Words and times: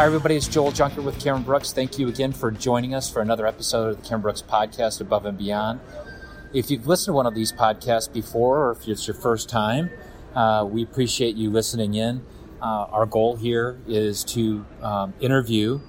Hi, 0.00 0.06
everybody. 0.06 0.34
It's 0.34 0.48
Joel 0.48 0.72
Junker 0.72 1.02
with 1.02 1.20
Cameron 1.22 1.42
Brooks. 1.42 1.74
Thank 1.74 1.98
you 1.98 2.08
again 2.08 2.32
for 2.32 2.50
joining 2.50 2.94
us 2.94 3.10
for 3.10 3.20
another 3.20 3.46
episode 3.46 3.90
of 3.90 3.96
the 3.98 4.02
Cameron 4.02 4.22
Brooks 4.22 4.40
podcast, 4.40 4.98
Above 5.02 5.26
and 5.26 5.36
Beyond. 5.36 5.78
If 6.54 6.70
you've 6.70 6.86
listened 6.86 7.12
to 7.12 7.16
one 7.16 7.26
of 7.26 7.34
these 7.34 7.52
podcasts 7.52 8.10
before, 8.10 8.64
or 8.64 8.70
if 8.70 8.88
it's 8.88 9.06
your 9.06 9.14
first 9.14 9.50
time, 9.50 9.90
uh, 10.34 10.66
we 10.66 10.82
appreciate 10.82 11.36
you 11.36 11.50
listening 11.50 11.92
in. 11.96 12.24
Uh, 12.62 12.86
our 12.90 13.04
goal 13.04 13.36
here 13.36 13.78
is 13.86 14.24
to 14.24 14.64
um, 14.80 15.12
interview 15.20 15.80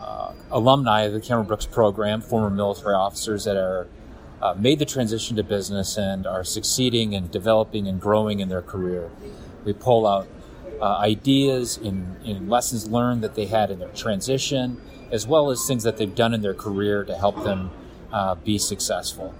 uh, 0.00 0.32
alumni 0.52 1.00
of 1.00 1.12
the 1.12 1.20
Cameron 1.20 1.48
Brooks 1.48 1.66
program, 1.66 2.20
former 2.20 2.50
military 2.50 2.94
officers 2.94 3.46
that 3.46 3.56
are 3.56 3.88
uh, 4.40 4.54
made 4.56 4.78
the 4.78 4.86
transition 4.86 5.34
to 5.34 5.42
business 5.42 5.96
and 5.96 6.24
are 6.24 6.44
succeeding 6.44 7.16
and 7.16 7.32
developing 7.32 7.88
and 7.88 8.00
growing 8.00 8.38
in 8.38 8.48
their 8.48 8.62
career. 8.62 9.10
We 9.64 9.72
pull 9.72 10.06
out 10.06 10.28
uh, 10.80 10.96
ideas 10.98 11.76
in, 11.76 12.16
in 12.24 12.48
lessons 12.48 12.88
learned 12.88 13.22
that 13.22 13.34
they 13.34 13.46
had 13.46 13.70
in 13.70 13.78
their 13.78 13.88
transition, 13.90 14.80
as 15.10 15.26
well 15.26 15.50
as 15.50 15.66
things 15.66 15.82
that 15.82 15.96
they've 15.96 16.14
done 16.14 16.32
in 16.32 16.40
their 16.40 16.54
career 16.54 17.04
to 17.04 17.14
help 17.14 17.42
them 17.44 17.70
uh, 18.12 18.34
be 18.36 18.58
successful. 18.58 19.34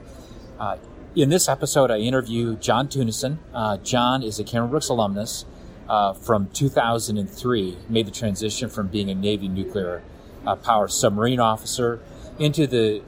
Uh, 0.59 0.77
in 1.17 1.29
this 1.29 1.49
episode, 1.49 1.91
I 1.91 1.99
interview 1.99 2.57
John 2.57 2.89
Tunison. 2.89 3.39
Uh, 3.53 3.79
John 3.79 4.23
is 4.23 4.39
a 4.39 4.45
Cameron 4.45 4.71
Brooks 4.71 4.89
alumnus 4.89 5.45
uh, 5.89 6.13
from 6.13 6.49
2003, 6.51 7.79
made 7.89 8.07
the 8.07 8.13
transition 8.13 8.69
from 8.69 8.89
being 8.89 9.11
a 9.11 9.15
Navy 9.15 9.49
nuclear 9.49 10.03
uh, 10.47 10.55
power 10.57 10.89
submarine 10.89 11.41
officer 11.41 12.01
into 12.39 12.67
the 12.67 13.03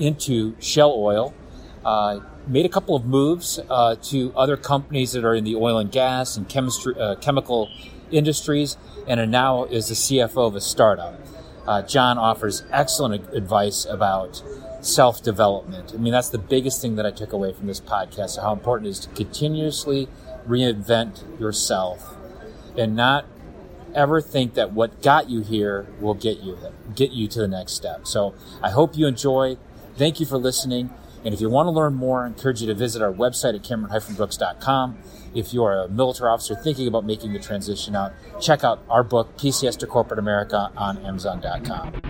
into 0.00 0.56
Shell 0.60 0.92
Oil 0.96 1.34
made 2.48 2.64
a 2.64 2.68
couple 2.68 2.96
of 2.96 3.04
moves 3.04 3.60
uh, 3.68 3.96
to 3.96 4.32
other 4.34 4.56
companies 4.56 5.12
that 5.12 5.24
are 5.24 5.34
in 5.34 5.44
the 5.44 5.54
oil 5.54 5.78
and 5.78 5.92
gas 5.92 6.36
and 6.36 6.48
chemistry, 6.48 6.94
uh, 6.98 7.14
chemical 7.16 7.70
industries, 8.10 8.76
and 9.06 9.30
now 9.30 9.64
is 9.64 9.88
the 9.88 9.94
CFO 9.94 10.48
of 10.48 10.54
a 10.54 10.60
startup. 10.60 11.20
Uh, 11.66 11.82
John 11.82 12.16
offers 12.16 12.64
excellent 12.72 13.28
advice 13.34 13.84
about 13.84 14.42
self 14.80 15.22
development. 15.22 15.92
I 15.94 15.98
mean, 15.98 16.12
that's 16.12 16.30
the 16.30 16.38
biggest 16.38 16.80
thing 16.80 16.96
that 16.96 17.04
I 17.04 17.10
took 17.10 17.32
away 17.32 17.52
from 17.52 17.66
this 17.66 17.80
podcast 17.80 18.40
how 18.40 18.52
important 18.52 18.86
it 18.86 18.90
is 18.90 19.00
to 19.00 19.08
continuously 19.10 20.08
reinvent 20.46 21.38
yourself 21.38 22.16
and 22.76 22.96
not 22.96 23.26
ever 23.94 24.20
think 24.20 24.54
that 24.54 24.72
what 24.72 25.02
got 25.02 25.28
you 25.28 25.40
here 25.40 25.86
will 26.00 26.14
get 26.14 26.38
you 26.40 26.56
get 26.94 27.10
you 27.10 27.28
to 27.28 27.40
the 27.40 27.48
next 27.48 27.72
step. 27.72 28.06
So 28.06 28.34
I 28.62 28.70
hope 28.70 28.96
you 28.96 29.06
enjoy. 29.06 29.56
Thank 29.96 30.20
you 30.20 30.26
for 30.26 30.38
listening. 30.38 30.90
And 31.24 31.34
if 31.34 31.40
you 31.40 31.50
want 31.50 31.66
to 31.66 31.70
learn 31.70 31.94
more, 31.94 32.24
I 32.24 32.28
encourage 32.28 32.60
you 32.60 32.66
to 32.68 32.74
visit 32.74 33.02
our 33.02 33.12
website 33.12 33.54
at 33.54 33.62
cameron-brooks.com. 33.62 34.98
If 35.34 35.52
you 35.52 35.64
are 35.64 35.84
a 35.84 35.88
military 35.88 36.30
officer 36.30 36.56
thinking 36.56 36.88
about 36.88 37.04
making 37.04 37.32
the 37.32 37.38
transition 37.38 37.94
out, 37.94 38.12
check 38.40 38.64
out 38.64 38.80
our 38.88 39.04
book, 39.04 39.36
PCS 39.36 39.76
to 39.78 39.86
Corporate 39.86 40.18
America, 40.18 40.70
on 40.76 40.98
Amazon.com. 41.04 42.00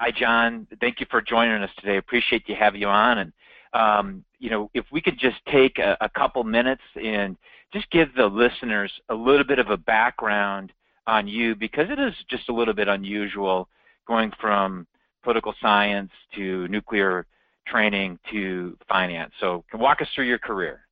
Hi, 0.00 0.10
John. 0.10 0.66
Thank 0.80 1.00
you 1.00 1.06
for 1.10 1.22
joining 1.22 1.62
us 1.62 1.70
today. 1.78 1.96
Appreciate 1.96 2.48
you 2.48 2.54
having 2.54 2.80
you 2.80 2.88
on. 2.88 3.18
And 3.18 3.32
um, 3.72 4.24
you 4.38 4.50
know, 4.50 4.70
if 4.74 4.84
we 4.92 5.00
could 5.00 5.18
just 5.18 5.36
take 5.50 5.78
a, 5.78 5.96
a 6.00 6.08
couple 6.08 6.44
minutes 6.44 6.82
and 7.02 7.36
just 7.72 7.90
give 7.90 8.14
the 8.14 8.26
listeners 8.26 8.92
a 9.08 9.14
little 9.14 9.44
bit 9.44 9.58
of 9.58 9.70
a 9.70 9.76
background 9.76 10.72
on 11.06 11.26
you, 11.26 11.54
because 11.54 11.90
it 11.90 11.98
is 11.98 12.14
just 12.30 12.48
a 12.48 12.52
little 12.52 12.74
bit 12.74 12.88
unusual 12.88 13.68
going 14.06 14.32
from 14.40 14.86
political 15.24 15.54
science 15.60 16.10
to 16.36 16.68
nuclear 16.68 17.26
training 17.66 18.18
to 18.30 18.76
finance. 18.88 19.32
So, 19.40 19.64
walk 19.74 20.02
us 20.02 20.08
through 20.14 20.26
your 20.26 20.38
career? 20.38 20.84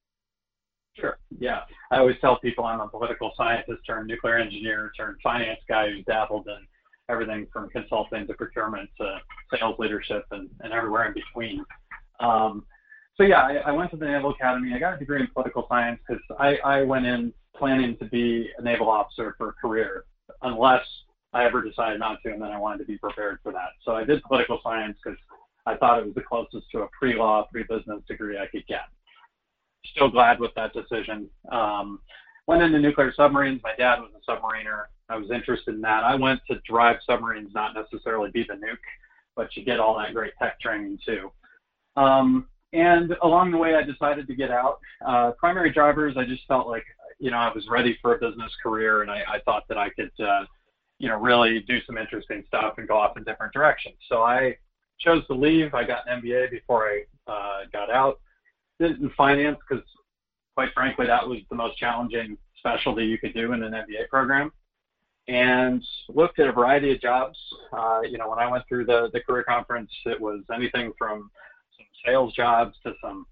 Sure. 0.94 1.18
Yeah. 1.38 1.60
I 1.90 1.98
always 1.98 2.16
tell 2.20 2.38
people 2.38 2.64
I'm 2.64 2.80
a 2.80 2.88
political 2.88 3.32
scientist 3.36 3.80
turned 3.86 4.08
nuclear 4.08 4.36
engineer 4.36 4.92
turned 4.96 5.16
finance 5.22 5.60
guy 5.68 5.90
who's 5.90 6.04
dabbled 6.04 6.46
in 6.48 6.66
everything 7.08 7.46
from 7.52 7.68
consulting 7.70 8.26
to 8.26 8.34
procurement 8.34 8.90
to 8.98 9.18
sales 9.54 9.76
leadership 9.78 10.24
and, 10.30 10.50
and 10.60 10.72
everywhere 10.72 11.06
in 11.06 11.14
between. 11.14 11.64
Um, 12.20 12.64
so 13.16 13.24
yeah, 13.24 13.42
I, 13.42 13.54
I, 13.68 13.72
went 13.72 13.90
to 13.90 13.96
the 13.96 14.06
Naval 14.06 14.30
Academy. 14.30 14.72
I 14.74 14.78
got 14.78 14.94
a 14.94 14.98
degree 14.98 15.20
in 15.20 15.28
political 15.28 15.66
science 15.68 16.00
because 16.06 16.22
I, 16.38 16.56
I 16.64 16.82
went 16.82 17.06
in 17.06 17.32
planning 17.56 17.96
to 17.98 18.04
be 18.06 18.48
a 18.58 18.62
naval 18.62 18.88
officer 18.88 19.34
for 19.36 19.50
a 19.50 19.52
career, 19.52 20.04
unless 20.42 20.84
I 21.32 21.44
ever 21.44 21.62
decided 21.62 22.00
not 22.00 22.18
to, 22.22 22.32
and 22.32 22.42
then 22.42 22.50
I 22.50 22.58
wanted 22.58 22.78
to 22.78 22.84
be 22.84 22.98
prepared 22.98 23.38
for 23.42 23.52
that. 23.52 23.70
So 23.84 23.92
I 23.92 24.04
did 24.04 24.22
political 24.22 24.60
science 24.62 24.98
because 25.02 25.18
I 25.66 25.76
thought 25.76 26.00
it 26.00 26.06
was 26.06 26.14
the 26.14 26.22
closest 26.22 26.70
to 26.72 26.82
a 26.82 26.88
pre-law, 26.98 27.46
pre-business 27.50 28.02
degree 28.06 28.38
I 28.38 28.46
could 28.46 28.66
get. 28.66 28.82
Still 29.86 30.10
glad 30.10 30.40
with 30.40 30.52
that 30.56 30.72
decision. 30.72 31.28
Um, 31.50 32.00
went 32.46 32.62
into 32.62 32.78
nuclear 32.78 33.12
submarines. 33.14 33.60
My 33.62 33.74
dad 33.76 34.00
was 34.00 34.10
a 34.16 34.30
submariner. 34.30 34.84
I 35.08 35.16
was 35.16 35.30
interested 35.30 35.74
in 35.74 35.80
that. 35.82 36.04
I 36.04 36.14
went 36.14 36.40
to 36.50 36.58
drive 36.68 36.96
submarines, 37.06 37.52
not 37.54 37.74
necessarily 37.74 38.30
be 38.30 38.44
the 38.44 38.54
nuke, 38.54 38.76
but 39.36 39.56
you 39.56 39.64
get 39.64 39.80
all 39.80 39.96
that 39.98 40.14
great 40.14 40.32
tech 40.38 40.60
training 40.60 40.98
too. 41.04 41.30
Um, 41.96 42.46
and 42.72 43.14
along 43.22 43.50
the 43.50 43.58
way, 43.58 43.74
I 43.74 43.82
decided 43.82 44.26
to 44.26 44.34
get 44.34 44.50
out. 44.50 44.78
Uh, 45.06 45.32
primary 45.32 45.70
drivers, 45.70 46.16
I 46.16 46.24
just 46.24 46.46
felt 46.46 46.66
like, 46.66 46.84
you 47.18 47.30
know, 47.30 47.36
I 47.36 47.52
was 47.54 47.68
ready 47.68 47.98
for 48.00 48.14
a 48.14 48.18
business 48.18 48.50
career, 48.62 49.02
and 49.02 49.10
I, 49.10 49.22
I 49.28 49.40
thought 49.44 49.64
that 49.68 49.76
I 49.76 49.90
could, 49.90 50.10
uh, 50.18 50.44
you 51.02 51.08
know, 51.08 51.18
really 51.18 51.58
do 51.66 51.80
some 51.84 51.98
interesting 51.98 52.44
stuff 52.46 52.74
and 52.78 52.86
go 52.86 52.96
off 52.96 53.16
in 53.16 53.24
different 53.24 53.52
directions. 53.52 53.96
So 54.08 54.22
I 54.22 54.56
chose 55.00 55.26
to 55.26 55.34
leave. 55.34 55.74
I 55.74 55.82
got 55.82 56.08
an 56.08 56.22
MBA 56.22 56.52
before 56.52 56.88
I 56.88 57.02
uh, 57.30 57.64
got 57.72 57.90
out. 57.90 58.20
Did 58.78 58.92
it 58.92 59.00
in 59.00 59.10
finance 59.16 59.58
because, 59.68 59.84
quite 60.54 60.68
frankly, 60.72 61.06
that 61.08 61.28
was 61.28 61.40
the 61.50 61.56
most 61.56 61.76
challenging 61.76 62.38
specialty 62.56 63.04
you 63.04 63.18
could 63.18 63.34
do 63.34 63.52
in 63.52 63.64
an 63.64 63.72
MBA 63.72 64.08
program. 64.10 64.52
And 65.26 65.82
looked 66.08 66.38
at 66.38 66.46
a 66.46 66.52
variety 66.52 66.92
of 66.92 67.00
jobs. 67.00 67.36
Uh, 67.76 68.02
you 68.02 68.16
know, 68.16 68.30
when 68.30 68.38
I 68.38 68.48
went 68.48 68.62
through 68.68 68.86
the 68.86 69.10
the 69.12 69.20
career 69.20 69.42
conference, 69.42 69.90
it 70.04 70.20
was 70.20 70.42
anything 70.54 70.92
from 70.96 71.30
some 71.76 71.86
sales 72.06 72.32
jobs 72.32 72.76
to 72.84 72.92
some 73.02 73.26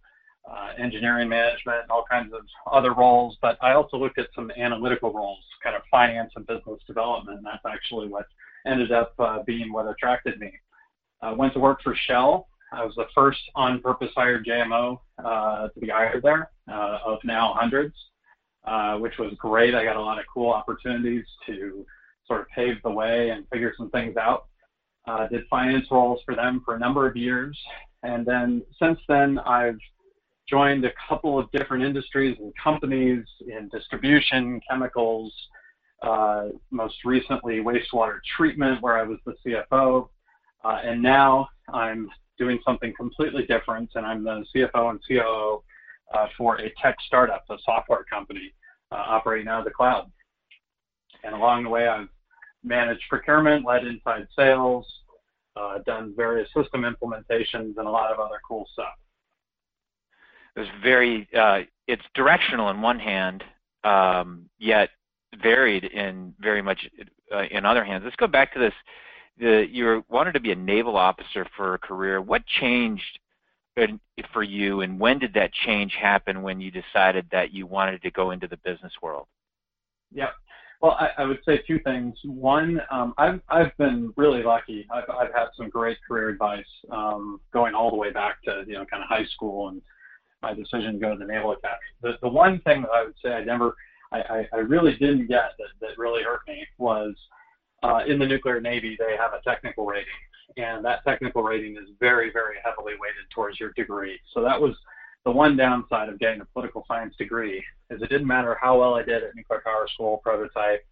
uh, 0.50 0.70
engineering 0.78 1.28
management, 1.28 1.88
all 1.90 2.04
kinds 2.10 2.32
of 2.32 2.40
other 2.70 2.92
roles. 2.92 3.36
But 3.40 3.56
I 3.62 3.72
also 3.72 3.96
looked 3.96 4.18
at 4.18 4.28
some 4.34 4.50
analytical 4.56 5.12
roles, 5.12 5.44
kind 5.62 5.76
of 5.76 5.82
finance 5.90 6.32
and 6.36 6.46
business 6.46 6.80
development. 6.86 7.38
And 7.38 7.46
that's 7.46 7.64
actually 7.66 8.08
what 8.08 8.26
ended 8.66 8.92
up 8.92 9.14
uh, 9.18 9.42
being 9.44 9.72
what 9.72 9.88
attracted 9.88 10.38
me. 10.40 10.52
I 11.22 11.32
went 11.32 11.52
to 11.54 11.60
work 11.60 11.80
for 11.82 11.94
Shell. 12.06 12.48
I 12.72 12.84
was 12.84 12.94
the 12.96 13.06
first 13.14 13.40
on-purpose 13.54 14.10
hired 14.16 14.46
JMO 14.46 15.00
uh, 15.24 15.68
to 15.68 15.80
be 15.80 15.88
hired 15.88 16.22
there, 16.22 16.50
uh, 16.70 16.98
of 17.04 17.18
now 17.24 17.52
hundreds, 17.56 17.94
uh, 18.64 18.96
which 18.96 19.14
was 19.18 19.32
great. 19.38 19.74
I 19.74 19.84
got 19.84 19.96
a 19.96 20.00
lot 20.00 20.18
of 20.18 20.24
cool 20.32 20.50
opportunities 20.50 21.24
to 21.46 21.84
sort 22.26 22.42
of 22.42 22.46
pave 22.54 22.76
the 22.84 22.90
way 22.90 23.30
and 23.30 23.44
figure 23.52 23.72
some 23.76 23.90
things 23.90 24.16
out. 24.16 24.46
Uh, 25.06 25.26
did 25.26 25.42
finance 25.50 25.86
roles 25.90 26.20
for 26.24 26.36
them 26.36 26.62
for 26.64 26.76
a 26.76 26.78
number 26.78 27.08
of 27.08 27.16
years, 27.16 27.58
and 28.02 28.24
then 28.24 28.62
since 28.78 28.98
then 29.08 29.38
I've 29.40 29.78
joined 30.50 30.84
a 30.84 30.90
couple 31.08 31.38
of 31.38 31.50
different 31.52 31.84
industries 31.84 32.36
and 32.40 32.52
companies 32.62 33.24
in 33.46 33.68
distribution, 33.68 34.60
chemicals, 34.68 35.32
uh, 36.02 36.48
most 36.70 36.96
recently 37.04 37.60
wastewater 37.60 38.18
treatment, 38.36 38.82
where 38.82 38.98
I 38.98 39.04
was 39.04 39.18
the 39.24 39.34
CFO. 39.46 40.08
Uh, 40.64 40.78
and 40.82 41.00
now 41.00 41.48
I'm 41.72 42.10
doing 42.38 42.58
something 42.64 42.92
completely 42.96 43.46
different, 43.46 43.90
and 43.94 44.04
I'm 44.04 44.24
the 44.24 44.44
CFO 44.54 44.90
and 44.90 45.00
COO 45.06 45.62
uh, 46.12 46.26
for 46.36 46.56
a 46.56 46.72
tech 46.82 46.96
startup, 47.06 47.44
a 47.48 47.56
software 47.64 48.04
company 48.04 48.52
uh, 48.90 48.96
operating 48.96 49.48
out 49.48 49.60
of 49.60 49.64
the 49.66 49.70
cloud. 49.70 50.10
And 51.22 51.34
along 51.34 51.64
the 51.64 51.70
way, 51.70 51.86
I've 51.86 52.08
managed 52.64 53.02
procurement, 53.08 53.64
led 53.64 53.86
inside 53.86 54.26
sales, 54.36 54.86
uh, 55.54 55.78
done 55.86 56.14
various 56.16 56.48
system 56.56 56.82
implementations, 56.82 57.76
and 57.76 57.86
a 57.86 57.90
lot 57.90 58.12
of 58.12 58.18
other 58.18 58.40
cool 58.48 58.66
stuff 58.72 58.94
was 60.60 60.68
very 60.82 61.28
uh, 61.36 61.60
it's 61.86 62.02
directional 62.14 62.66
on 62.66 62.82
one 62.82 62.98
hand, 62.98 63.42
um, 63.82 64.48
yet 64.58 64.90
varied 65.42 65.84
in 65.84 66.34
very 66.38 66.62
much 66.62 66.78
uh, 67.34 67.44
in 67.50 67.64
other 67.64 67.84
hands. 67.84 68.02
Let's 68.04 68.16
go 68.16 68.26
back 68.26 68.52
to 68.54 68.60
this. 68.60 68.74
The, 69.38 69.66
you 69.70 70.04
wanted 70.08 70.32
to 70.32 70.40
be 70.40 70.52
a 70.52 70.56
naval 70.56 70.96
officer 70.96 71.46
for 71.56 71.74
a 71.74 71.78
career. 71.78 72.20
What 72.20 72.42
changed 72.60 73.18
in, 73.76 73.98
for 74.32 74.42
you, 74.42 74.82
and 74.82 75.00
when 75.00 75.18
did 75.18 75.32
that 75.34 75.50
change 75.66 75.94
happen? 76.00 76.42
When 76.42 76.60
you 76.60 76.70
decided 76.70 77.26
that 77.32 77.54
you 77.54 77.66
wanted 77.66 78.02
to 78.02 78.10
go 78.10 78.32
into 78.32 78.46
the 78.46 78.58
business 78.58 78.92
world? 79.00 79.26
Yeah. 80.12 80.30
Well, 80.82 80.92
I, 80.92 81.22
I 81.22 81.24
would 81.24 81.40
say 81.46 81.62
two 81.66 81.78
things. 81.80 82.14
One, 82.24 82.80
um, 82.90 83.14
I've 83.16 83.40
I've 83.48 83.76
been 83.78 84.12
really 84.16 84.42
lucky. 84.42 84.86
I've 84.92 85.08
I've 85.08 85.32
had 85.34 85.48
some 85.56 85.70
great 85.70 85.98
career 86.06 86.28
advice 86.28 86.64
um, 86.90 87.40
going 87.52 87.74
all 87.74 87.90
the 87.90 87.96
way 87.96 88.10
back 88.10 88.42
to 88.44 88.64
you 88.66 88.74
know 88.74 88.84
kind 88.84 89.02
of 89.02 89.08
high 89.08 89.26
school 89.26 89.68
and 89.68 89.80
my 90.42 90.54
decision 90.54 90.94
to 90.94 90.98
go 90.98 91.12
to 91.12 91.18
the 91.18 91.24
Naval 91.24 91.52
Academy. 91.52 91.78
The, 92.02 92.12
the 92.22 92.28
one 92.28 92.60
thing 92.60 92.82
that 92.82 92.90
I 92.90 93.04
would 93.04 93.14
say 93.22 93.32
I 93.32 93.44
never, 93.44 93.74
I, 94.12 94.20
I, 94.20 94.48
I 94.54 94.56
really 94.58 94.92
didn't 94.96 95.28
get 95.28 95.52
that, 95.58 95.68
that 95.80 95.98
really 95.98 96.22
hurt 96.22 96.40
me 96.48 96.66
was 96.78 97.14
uh, 97.82 98.00
in 98.06 98.18
the 98.18 98.26
nuclear 98.26 98.60
Navy, 98.60 98.96
they 98.98 99.16
have 99.16 99.32
a 99.32 99.42
technical 99.42 99.86
rating. 99.86 100.06
And 100.56 100.84
that 100.84 101.04
technical 101.06 101.42
rating 101.42 101.76
is 101.76 101.88
very, 102.00 102.32
very 102.32 102.56
heavily 102.64 102.94
weighted 102.94 103.30
towards 103.34 103.60
your 103.60 103.72
degree. 103.72 104.18
So 104.34 104.42
that 104.42 104.60
was 104.60 104.74
the 105.24 105.30
one 105.30 105.56
downside 105.56 106.08
of 106.08 106.18
getting 106.18 106.40
a 106.40 106.44
political 106.46 106.84
science 106.88 107.14
degree 107.16 107.62
is 107.90 108.02
it 108.02 108.08
didn't 108.08 108.26
matter 108.26 108.56
how 108.60 108.80
well 108.80 108.94
I 108.94 109.02
did 109.02 109.22
at 109.22 109.34
nuclear 109.34 109.62
power 109.64 109.86
school 109.92 110.20
prototype, 110.24 110.84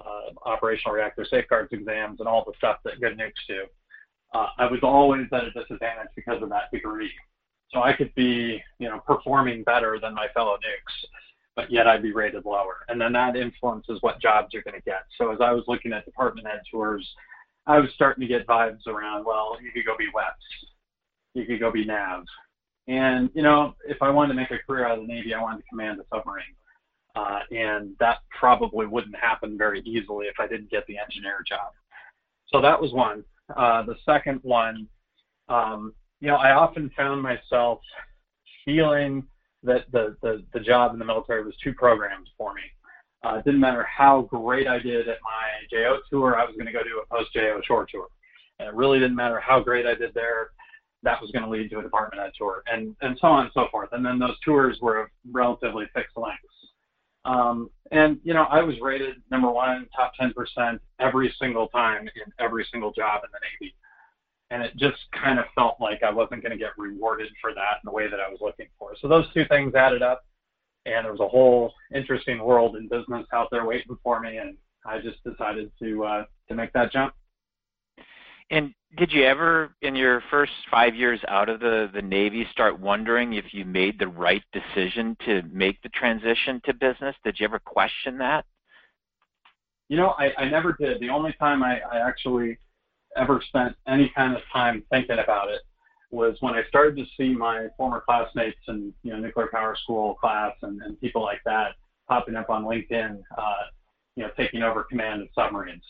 uh, 0.00 0.30
operational 0.46 0.94
reactor 0.94 1.26
safeguards 1.28 1.72
exams, 1.72 2.20
and 2.20 2.28
all 2.28 2.44
the 2.44 2.52
stuff 2.56 2.78
that 2.84 3.00
good 3.00 3.18
nukes 3.18 3.32
do. 3.48 3.64
Uh, 4.32 4.48
I 4.58 4.66
was 4.66 4.80
always 4.82 5.26
at 5.32 5.44
a 5.44 5.50
disadvantage 5.50 6.08
because 6.16 6.42
of 6.42 6.48
that 6.50 6.70
degree. 6.72 7.12
So 7.72 7.82
I 7.82 7.92
could 7.92 8.14
be, 8.14 8.62
you 8.78 8.88
know, 8.88 9.00
performing 9.00 9.64
better 9.64 9.98
than 10.00 10.14
my 10.14 10.28
fellow 10.34 10.54
nukes, 10.54 11.08
but 11.56 11.70
yet 11.70 11.86
I'd 11.86 12.02
be 12.02 12.12
rated 12.12 12.44
lower. 12.44 12.84
And 12.88 13.00
then 13.00 13.12
that 13.14 13.36
influences 13.36 13.98
what 14.00 14.20
jobs 14.20 14.48
you're 14.52 14.62
going 14.62 14.74
to 14.74 14.82
get. 14.82 15.04
So 15.18 15.32
as 15.32 15.38
I 15.40 15.52
was 15.52 15.64
looking 15.66 15.92
at 15.92 16.04
department 16.04 16.46
head 16.46 16.60
tours, 16.70 17.08
I 17.66 17.78
was 17.78 17.90
starting 17.94 18.20
to 18.20 18.28
get 18.28 18.46
vibes 18.46 18.86
around, 18.86 19.24
well, 19.24 19.56
you 19.62 19.72
could 19.72 19.86
go 19.86 19.96
be 19.96 20.06
WEPS, 20.14 20.68
you 21.34 21.46
could 21.46 21.60
go 21.60 21.72
be 21.72 21.84
NAV. 21.84 22.24
And, 22.86 23.30
you 23.34 23.42
know, 23.42 23.74
if 23.88 24.02
I 24.02 24.10
wanted 24.10 24.34
to 24.34 24.40
make 24.40 24.50
a 24.50 24.58
career 24.58 24.86
out 24.86 24.98
of 24.98 25.06
the 25.06 25.12
Navy, 25.12 25.32
I 25.32 25.40
wanted 25.40 25.62
to 25.62 25.68
command 25.70 25.98
a 26.00 26.04
submarine. 26.14 26.44
Uh, 27.16 27.40
and 27.50 27.94
that 28.00 28.18
probably 28.38 28.86
wouldn't 28.86 29.16
happen 29.16 29.56
very 29.56 29.80
easily 29.80 30.26
if 30.26 30.34
I 30.38 30.46
didn't 30.46 30.70
get 30.70 30.86
the 30.86 30.98
engineer 30.98 31.42
job. 31.48 31.72
So 32.48 32.60
that 32.60 32.80
was 32.80 32.92
one. 32.92 33.24
Uh, 33.56 33.82
the 33.82 33.94
second 34.04 34.40
one, 34.42 34.86
um, 35.48 35.94
you 36.24 36.30
know, 36.30 36.36
I 36.36 36.52
often 36.52 36.90
found 36.96 37.20
myself 37.20 37.80
feeling 38.64 39.24
that 39.62 39.84
the, 39.92 40.16
the, 40.22 40.42
the 40.54 40.60
job 40.60 40.94
in 40.94 40.98
the 40.98 41.04
military 41.04 41.44
was 41.44 41.54
too 41.62 41.74
programmed 41.74 42.30
for 42.38 42.54
me. 42.54 42.62
Uh, 43.22 43.34
it 43.34 43.44
didn't 43.44 43.60
matter 43.60 43.82
how 43.82 44.22
great 44.22 44.66
I 44.66 44.78
did 44.78 45.06
at 45.06 45.18
my 45.22 45.66
JO 45.70 45.98
tour, 46.08 46.38
I 46.38 46.46
was 46.46 46.54
going 46.54 46.64
to 46.64 46.72
go 46.72 46.82
do 46.82 47.02
a 47.02 47.14
post 47.14 47.34
JO 47.34 47.60
shore 47.66 47.86
tour. 47.90 48.06
And 48.58 48.66
it 48.66 48.74
really 48.74 48.98
didn't 48.98 49.16
matter 49.16 49.38
how 49.38 49.60
great 49.60 49.84
I 49.84 49.94
did 49.94 50.14
there, 50.14 50.52
that 51.02 51.20
was 51.20 51.30
going 51.30 51.44
to 51.44 51.50
lead 51.50 51.68
to 51.72 51.80
a 51.80 51.82
department 51.82 52.22
head 52.22 52.32
tour, 52.38 52.62
and, 52.72 52.96
and 53.02 53.18
so 53.20 53.26
on 53.26 53.44
and 53.44 53.52
so 53.52 53.66
forth. 53.70 53.90
And 53.92 54.04
then 54.04 54.18
those 54.18 54.38
tours 54.42 54.78
were 54.80 55.02
of 55.02 55.08
relatively 55.30 55.84
fixed 55.94 56.16
lengths. 56.16 56.40
Um, 57.26 57.68
and, 57.92 58.18
you 58.24 58.32
know, 58.32 58.44
I 58.44 58.62
was 58.62 58.76
rated 58.80 59.16
number 59.30 59.50
one, 59.50 59.88
top 59.94 60.12
10% 60.18 60.78
every 61.00 61.34
single 61.38 61.68
time 61.68 62.08
in 62.08 62.32
every 62.38 62.66
single 62.72 62.92
job 62.92 63.20
in 63.24 63.30
the 63.30 63.40
Navy. 63.60 63.73
And 64.50 64.62
it 64.62 64.76
just 64.76 64.98
kind 65.12 65.38
of 65.38 65.46
felt 65.54 65.76
like 65.80 66.02
I 66.02 66.10
wasn't 66.10 66.42
going 66.42 66.52
to 66.52 66.58
get 66.58 66.78
rewarded 66.78 67.28
for 67.40 67.54
that 67.54 67.80
in 67.82 67.86
the 67.86 67.92
way 67.92 68.08
that 68.08 68.20
I 68.20 68.28
was 68.28 68.38
looking 68.40 68.66
for. 68.78 68.94
So 69.00 69.08
those 69.08 69.26
two 69.32 69.44
things 69.46 69.74
added 69.74 70.02
up 70.02 70.24
and 70.86 71.04
there 71.04 71.12
was 71.12 71.20
a 71.20 71.28
whole 71.28 71.72
interesting 71.94 72.42
world 72.42 72.76
in 72.76 72.88
business 72.88 73.26
out 73.32 73.48
there 73.50 73.64
waiting 73.64 73.96
for 74.02 74.20
me, 74.20 74.36
and 74.36 74.56
I 74.84 75.00
just 75.00 75.22
decided 75.24 75.70
to 75.80 76.04
uh, 76.04 76.24
to 76.48 76.54
make 76.54 76.72
that 76.74 76.92
jump. 76.92 77.14
And 78.50 78.74
did 78.98 79.10
you 79.10 79.24
ever, 79.24 79.74
in 79.80 79.96
your 79.96 80.22
first 80.30 80.52
five 80.70 80.94
years 80.94 81.18
out 81.28 81.48
of 81.48 81.60
the, 81.60 81.90
the 81.94 82.02
Navy, 82.02 82.46
start 82.52 82.78
wondering 82.78 83.32
if 83.32 83.46
you 83.52 83.64
made 83.64 83.98
the 83.98 84.06
right 84.06 84.42
decision 84.52 85.16
to 85.24 85.42
make 85.50 85.80
the 85.82 85.88
transition 85.88 86.60
to 86.66 86.74
business? 86.74 87.16
Did 87.24 87.40
you 87.40 87.46
ever 87.46 87.58
question 87.58 88.18
that? 88.18 88.44
You 89.88 89.96
know, 89.96 90.14
I, 90.18 90.32
I 90.36 90.48
never 90.48 90.76
did. 90.78 91.00
The 91.00 91.08
only 91.08 91.34
time 91.40 91.62
I, 91.62 91.80
I 91.90 92.06
actually 92.06 92.58
ever 93.16 93.42
spent 93.48 93.74
any 93.86 94.10
kind 94.14 94.34
of 94.34 94.42
time 94.52 94.82
thinking 94.90 95.18
about 95.18 95.50
it 95.50 95.60
was 96.10 96.36
when 96.40 96.54
I 96.54 96.62
started 96.68 96.96
to 96.96 97.04
see 97.16 97.34
my 97.34 97.66
former 97.76 98.02
classmates 98.06 98.60
and 98.68 98.92
you 99.02 99.12
know 99.12 99.18
nuclear 99.18 99.48
power 99.52 99.76
school 99.82 100.14
class 100.14 100.52
and, 100.62 100.80
and 100.82 101.00
people 101.00 101.22
like 101.22 101.40
that 101.44 101.72
popping 102.08 102.36
up 102.36 102.50
on 102.50 102.64
LinkedIn, 102.64 103.22
uh, 103.36 103.62
you 104.16 104.22
know, 104.22 104.30
taking 104.36 104.62
over 104.62 104.84
command 104.84 105.22
of 105.22 105.28
submarines, 105.34 105.82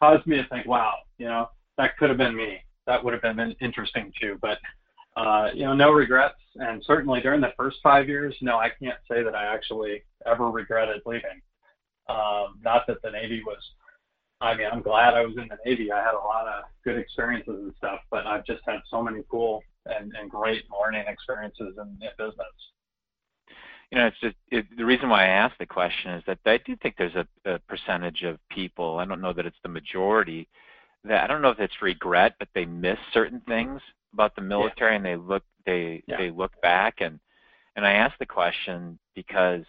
caused 0.00 0.26
me 0.26 0.36
to 0.36 0.46
think, 0.48 0.66
wow, 0.66 0.94
you 1.18 1.26
know, 1.26 1.50
that 1.76 1.96
could 1.98 2.08
have 2.08 2.18
been 2.18 2.36
me. 2.36 2.58
That 2.86 3.04
would 3.04 3.12
have 3.12 3.22
been 3.22 3.54
interesting 3.60 4.12
too. 4.20 4.38
But 4.40 4.58
uh, 5.16 5.50
you 5.52 5.64
know, 5.64 5.74
no 5.74 5.90
regrets, 5.90 6.38
and 6.56 6.82
certainly 6.86 7.20
during 7.20 7.40
the 7.40 7.52
first 7.56 7.78
five 7.82 8.08
years, 8.08 8.34
no, 8.40 8.58
I 8.58 8.70
can't 8.80 8.98
say 9.10 9.22
that 9.22 9.34
I 9.34 9.52
actually 9.52 10.02
ever 10.24 10.50
regretted 10.50 11.02
leaving. 11.04 11.42
Um, 12.08 12.58
not 12.62 12.86
that 12.86 13.02
the 13.02 13.10
Navy 13.10 13.42
was 13.44 13.58
I 14.40 14.56
mean, 14.56 14.66
I'm 14.72 14.82
glad 14.82 15.14
I 15.14 15.22
was 15.22 15.36
in 15.36 15.48
the 15.48 15.58
Navy. 15.66 15.92
I 15.92 15.98
had 15.98 16.14
a 16.14 16.24
lot 16.24 16.46
of 16.46 16.64
good 16.84 16.96
experiences 16.96 17.54
and 17.54 17.74
stuff, 17.76 18.00
but 18.10 18.26
I've 18.26 18.46
just 18.46 18.62
had 18.66 18.80
so 18.90 19.02
many 19.02 19.22
cool 19.30 19.62
and, 19.86 20.12
and 20.18 20.30
great 20.30 20.64
learning 20.70 21.04
experiences 21.06 21.74
in, 21.76 21.98
in 22.00 22.10
business. 22.16 22.46
You 23.90 23.98
know, 23.98 24.06
it's 24.06 24.20
just 24.20 24.36
it, 24.50 24.66
the 24.76 24.84
reason 24.84 25.08
why 25.08 25.24
I 25.24 25.28
asked 25.28 25.58
the 25.58 25.66
question 25.66 26.12
is 26.12 26.22
that 26.26 26.38
I 26.46 26.58
do 26.64 26.76
think 26.76 26.94
there's 26.96 27.16
a, 27.16 27.26
a 27.44 27.58
percentage 27.60 28.22
of 28.22 28.38
people. 28.48 28.98
I 28.98 29.04
don't 29.04 29.20
know 29.20 29.32
that 29.32 29.46
it's 29.46 29.56
the 29.62 29.68
majority. 29.68 30.48
That 31.04 31.24
I 31.24 31.26
don't 31.26 31.42
know 31.42 31.50
if 31.50 31.58
it's 31.58 31.82
regret, 31.82 32.34
but 32.38 32.48
they 32.54 32.64
miss 32.64 32.98
certain 33.12 33.40
things 33.48 33.80
about 34.12 34.36
the 34.36 34.42
military, 34.42 34.92
yeah. 34.92 34.96
and 34.96 35.04
they 35.04 35.16
look 35.16 35.42
they 35.66 36.02
yeah. 36.06 36.18
they 36.18 36.30
look 36.30 36.52
back 36.62 37.00
and 37.00 37.18
and 37.76 37.86
I 37.86 37.92
asked 37.92 38.18
the 38.18 38.26
question 38.26 38.98
because 39.14 39.64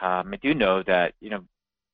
um, 0.00 0.32
I 0.32 0.38
do 0.40 0.54
know 0.54 0.82
that 0.84 1.14
you 1.20 1.30
know 1.30 1.42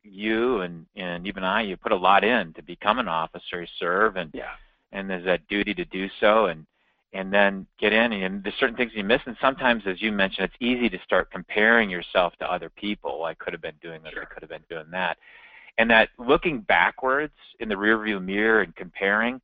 you 0.05 0.61
and 0.61 0.87
and 0.97 1.27
even 1.27 1.43
I, 1.43 1.63
you 1.63 1.77
put 1.77 1.93
a 1.93 1.97
lot 1.97 2.25
in 2.25 2.53
to 2.55 2.63
become 2.63 2.99
an 2.99 3.09
officer, 3.09 3.63
you 3.63 3.67
serve, 3.79 4.17
and 4.17 4.31
yeah. 4.33 4.53
and 4.93 5.09
there's 5.09 5.25
that 5.25 5.47
duty 5.49 5.75
to 5.75 5.85
do 5.87 6.09
so, 6.21 6.47
and 6.47 6.67
and 7.13 7.33
then 7.33 7.67
get 7.79 7.93
in, 7.93 8.13
and 8.13 8.43
there's 8.43 8.57
certain 8.57 8.77
things 8.77 8.93
you 8.95 9.05
miss, 9.05 9.21
and 9.27 9.37
sometimes, 9.41 9.85
as 9.87 10.03
you 10.03 10.13
mentioned, 10.13 10.47
it's 10.47 10.63
easy 10.63 10.89
to 10.89 10.99
start 11.05 11.31
comparing 11.31 11.89
yourself 11.89 12.35
to 12.41 12.53
other 12.53 12.69
people. 12.69 13.25
I 13.25 13.35
could 13.35 13.53
have 13.53 13.63
been 13.63 13.79
doing 13.81 14.03
this, 14.03 14.13
sure. 14.13 14.23
I 14.23 14.27
could 14.27 14.43
have 14.43 14.51
been 14.51 14.65
doing 14.69 14.91
that, 14.91 15.17
and 15.79 15.91
that 15.91 16.11
looking 16.19 16.61
backwards 16.61 17.35
in 17.61 17.69
the 17.69 17.75
rearview 17.75 18.23
mirror 18.23 18.63
and 18.63 18.75
comparing, 18.77 19.41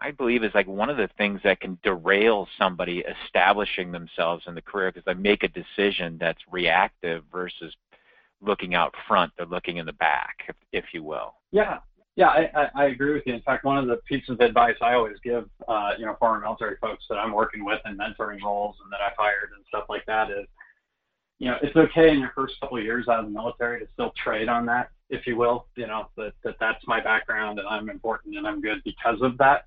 I 0.00 0.10
believe 0.10 0.44
is 0.44 0.54
like 0.54 0.66
one 0.66 0.90
of 0.90 0.96
the 0.96 1.08
things 1.16 1.40
that 1.44 1.60
can 1.60 1.78
derail 1.82 2.46
somebody 2.58 3.04
establishing 3.24 3.90
themselves 3.90 4.44
in 4.46 4.54
the 4.54 4.62
career 4.62 4.92
because 4.92 5.04
they 5.06 5.14
make 5.14 5.42
a 5.42 5.48
decision 5.48 6.18
that's 6.20 6.40
reactive 6.50 7.24
versus 7.32 7.74
looking 8.44 8.74
out 8.74 8.94
front, 9.08 9.32
they're 9.36 9.46
looking 9.46 9.78
in 9.78 9.86
the 9.86 9.92
back, 9.94 10.36
if, 10.48 10.56
if 10.72 10.84
you 10.92 11.02
will. 11.02 11.34
Yeah, 11.52 11.78
yeah, 12.16 12.28
I, 12.28 12.68
I, 12.76 12.84
agree 12.86 13.12
with 13.12 13.24
you. 13.26 13.34
In 13.34 13.42
fact, 13.42 13.64
one 13.64 13.76
of 13.76 13.88
the 13.88 13.96
pieces 14.08 14.30
of 14.30 14.40
advice 14.40 14.76
I 14.80 14.94
always 14.94 15.16
give, 15.24 15.48
uh, 15.66 15.92
you 15.98 16.06
know, 16.06 16.14
former 16.20 16.40
military 16.40 16.76
folks 16.80 17.04
that 17.08 17.16
I'm 17.16 17.32
working 17.32 17.64
with 17.64 17.80
in 17.86 17.98
mentoring 17.98 18.40
roles 18.40 18.76
and 18.82 18.92
that 18.92 19.00
I've 19.00 19.16
hired 19.18 19.50
and 19.56 19.64
stuff 19.66 19.84
like 19.88 20.06
that 20.06 20.30
is, 20.30 20.46
you 21.40 21.50
know, 21.50 21.56
it's 21.60 21.76
okay 21.76 22.10
in 22.10 22.20
your 22.20 22.30
first 22.32 22.54
couple 22.60 22.78
of 22.78 22.84
years 22.84 23.08
out 23.08 23.18
of 23.18 23.24
the 23.24 23.32
military 23.32 23.80
to 23.80 23.86
still 23.92 24.12
trade 24.22 24.48
on 24.48 24.64
that, 24.66 24.90
if 25.10 25.26
you 25.26 25.36
will. 25.36 25.66
You 25.76 25.88
know, 25.88 26.08
that, 26.16 26.34
that 26.44 26.54
that's 26.60 26.86
my 26.86 27.00
background 27.00 27.58
and 27.58 27.66
I'm 27.66 27.90
important 27.90 28.36
and 28.36 28.46
I'm 28.46 28.60
good 28.60 28.80
because 28.84 29.20
of 29.20 29.36
that. 29.38 29.64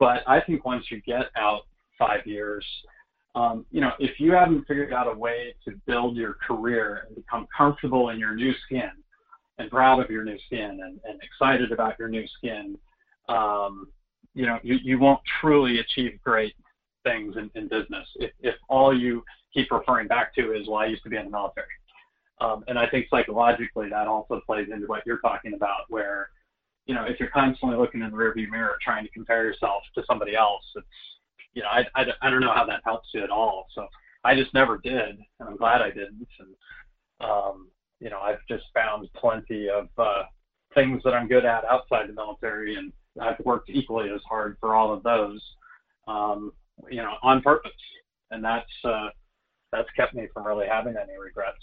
But 0.00 0.24
I 0.26 0.40
think 0.40 0.64
once 0.64 0.86
you 0.90 1.00
get 1.02 1.26
out 1.36 1.62
five 1.96 2.26
years, 2.26 2.64
um, 3.38 3.64
you 3.70 3.80
know, 3.80 3.92
if 4.00 4.18
you 4.18 4.32
haven't 4.32 4.66
figured 4.66 4.92
out 4.92 5.06
a 5.06 5.16
way 5.16 5.54
to 5.64 5.72
build 5.86 6.16
your 6.16 6.34
career 6.44 7.04
and 7.06 7.14
become 7.14 7.46
comfortable 7.56 8.08
in 8.08 8.18
your 8.18 8.34
new 8.34 8.52
skin 8.66 8.90
and 9.58 9.70
proud 9.70 10.02
of 10.02 10.10
your 10.10 10.24
new 10.24 10.36
skin 10.46 10.80
and, 10.82 10.98
and 11.04 11.20
excited 11.22 11.70
about 11.70 11.96
your 12.00 12.08
new 12.08 12.26
skin, 12.36 12.76
um, 13.28 13.86
you 14.34 14.44
know, 14.44 14.58
you, 14.64 14.78
you 14.82 14.98
won't 14.98 15.20
truly 15.40 15.78
achieve 15.78 16.18
great 16.24 16.54
things 17.04 17.36
in, 17.36 17.48
in 17.54 17.68
business 17.68 18.08
if, 18.16 18.32
if 18.40 18.56
all 18.68 18.96
you 18.96 19.22
keep 19.54 19.70
referring 19.70 20.08
back 20.08 20.34
to 20.34 20.52
is, 20.52 20.66
well, 20.66 20.78
I 20.78 20.86
used 20.86 21.04
to 21.04 21.08
be 21.08 21.16
in 21.16 21.26
the 21.26 21.30
military. 21.30 21.66
Um, 22.40 22.64
and 22.66 22.76
I 22.76 22.88
think 22.88 23.06
psychologically 23.08 23.88
that 23.90 24.08
also 24.08 24.40
plays 24.46 24.66
into 24.72 24.88
what 24.88 25.06
you're 25.06 25.20
talking 25.20 25.54
about, 25.54 25.82
where, 25.88 26.30
you 26.86 26.94
know, 26.94 27.04
if 27.04 27.20
you're 27.20 27.30
constantly 27.30 27.78
looking 27.78 28.02
in 28.02 28.10
the 28.10 28.16
rearview 28.16 28.48
mirror 28.50 28.78
trying 28.82 29.04
to 29.04 29.10
compare 29.10 29.44
yourself 29.44 29.84
to 29.94 30.02
somebody 30.08 30.34
else, 30.34 30.64
it's 30.74 30.86
you 31.58 31.64
know, 31.64 31.70
I, 31.70 31.84
I, 31.96 32.04
I 32.22 32.30
don't 32.30 32.40
know 32.40 32.54
how 32.54 32.64
that 32.66 32.82
helps 32.84 33.08
you 33.12 33.24
at 33.24 33.30
all. 33.30 33.66
So 33.74 33.88
I 34.22 34.36
just 34.36 34.54
never 34.54 34.78
did, 34.78 35.18
and 35.40 35.48
I'm 35.48 35.56
glad 35.56 35.82
I 35.82 35.88
didn't. 35.88 36.28
And 36.38 36.54
um, 37.20 37.68
you 37.98 38.10
know, 38.10 38.20
I've 38.20 38.46
just 38.48 38.62
found 38.72 39.08
plenty 39.16 39.68
of 39.68 39.88
uh, 39.98 40.22
things 40.72 41.02
that 41.04 41.14
I'm 41.14 41.26
good 41.26 41.44
at 41.44 41.64
outside 41.64 42.08
the 42.08 42.12
military, 42.12 42.76
and 42.76 42.92
I've 43.20 43.44
worked 43.44 43.70
equally 43.70 44.08
as 44.10 44.20
hard 44.28 44.56
for 44.60 44.76
all 44.76 44.92
of 44.94 45.02
those, 45.02 45.42
um, 46.06 46.52
you 46.88 46.98
know, 47.02 47.14
on 47.24 47.42
purpose, 47.42 47.72
and 48.30 48.44
that's 48.44 48.70
uh, 48.84 49.08
that's 49.72 49.90
kept 49.96 50.14
me 50.14 50.28
from 50.32 50.46
really 50.46 50.68
having 50.70 50.94
any 50.96 51.18
regrets. 51.18 51.58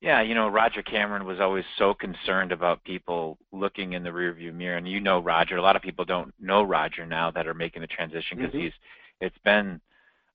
Yeah, 0.00 0.22
you 0.22 0.34
know, 0.34 0.48
Roger 0.48 0.82
Cameron 0.82 1.26
was 1.26 1.40
always 1.40 1.64
so 1.76 1.92
concerned 1.92 2.52
about 2.52 2.82
people 2.84 3.36
looking 3.52 3.92
in 3.92 4.02
the 4.02 4.08
rearview 4.08 4.54
mirror, 4.54 4.78
and 4.78 4.88
you 4.88 4.98
know 4.98 5.18
Roger. 5.18 5.58
A 5.58 5.62
lot 5.62 5.76
of 5.76 5.82
people 5.82 6.06
don't 6.06 6.32
know 6.40 6.62
Roger 6.62 7.04
now 7.04 7.30
that 7.32 7.46
are 7.46 7.54
making 7.54 7.82
the 7.82 7.88
transition 7.88 8.38
because 8.38 8.52
mm-hmm. 8.52 8.64
he's. 8.64 8.72
It's 9.20 9.36
been, 9.44 9.78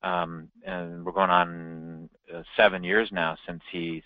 um, 0.04 0.48
and 0.64 1.04
we're 1.04 1.12
going 1.12 1.32
on 1.32 2.08
uh, 2.32 2.44
seven 2.56 2.84
years 2.84 3.10
now 3.12 3.36
since 3.48 3.64
he's 3.72 4.04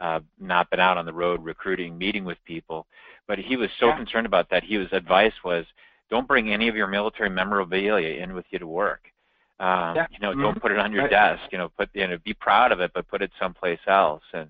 uh, 0.00 0.20
not 0.38 0.68
been 0.68 0.80
out 0.80 0.98
on 0.98 1.06
the 1.06 1.12
road 1.12 1.42
recruiting, 1.42 1.96
meeting 1.96 2.26
with 2.26 2.36
people. 2.44 2.86
But 3.26 3.38
he 3.38 3.56
was 3.56 3.70
so 3.78 3.86
yeah. 3.88 3.96
concerned 3.96 4.26
about 4.26 4.50
that. 4.50 4.62
His 4.62 4.86
advice 4.92 5.32
was, 5.42 5.64
don't 6.10 6.28
bring 6.28 6.52
any 6.52 6.68
of 6.68 6.76
your 6.76 6.86
military 6.86 7.30
memorabilia 7.30 8.22
in 8.22 8.34
with 8.34 8.44
you 8.50 8.58
to 8.58 8.66
work. 8.66 9.04
Um, 9.60 9.96
yeah. 9.96 10.06
You 10.10 10.18
know, 10.20 10.32
mm-hmm. 10.32 10.42
don't 10.42 10.60
put 10.60 10.72
it 10.72 10.78
on 10.78 10.92
your 10.92 11.02
right. 11.02 11.10
desk. 11.10 11.42
You 11.52 11.58
know, 11.58 11.70
put 11.70 11.88
you 11.94 12.06
know, 12.06 12.18
be 12.24 12.34
proud 12.34 12.72
of 12.72 12.80
it, 12.80 12.90
but 12.94 13.08
put 13.08 13.22
it 13.22 13.30
someplace 13.40 13.80
else. 13.86 14.22
And 14.34 14.48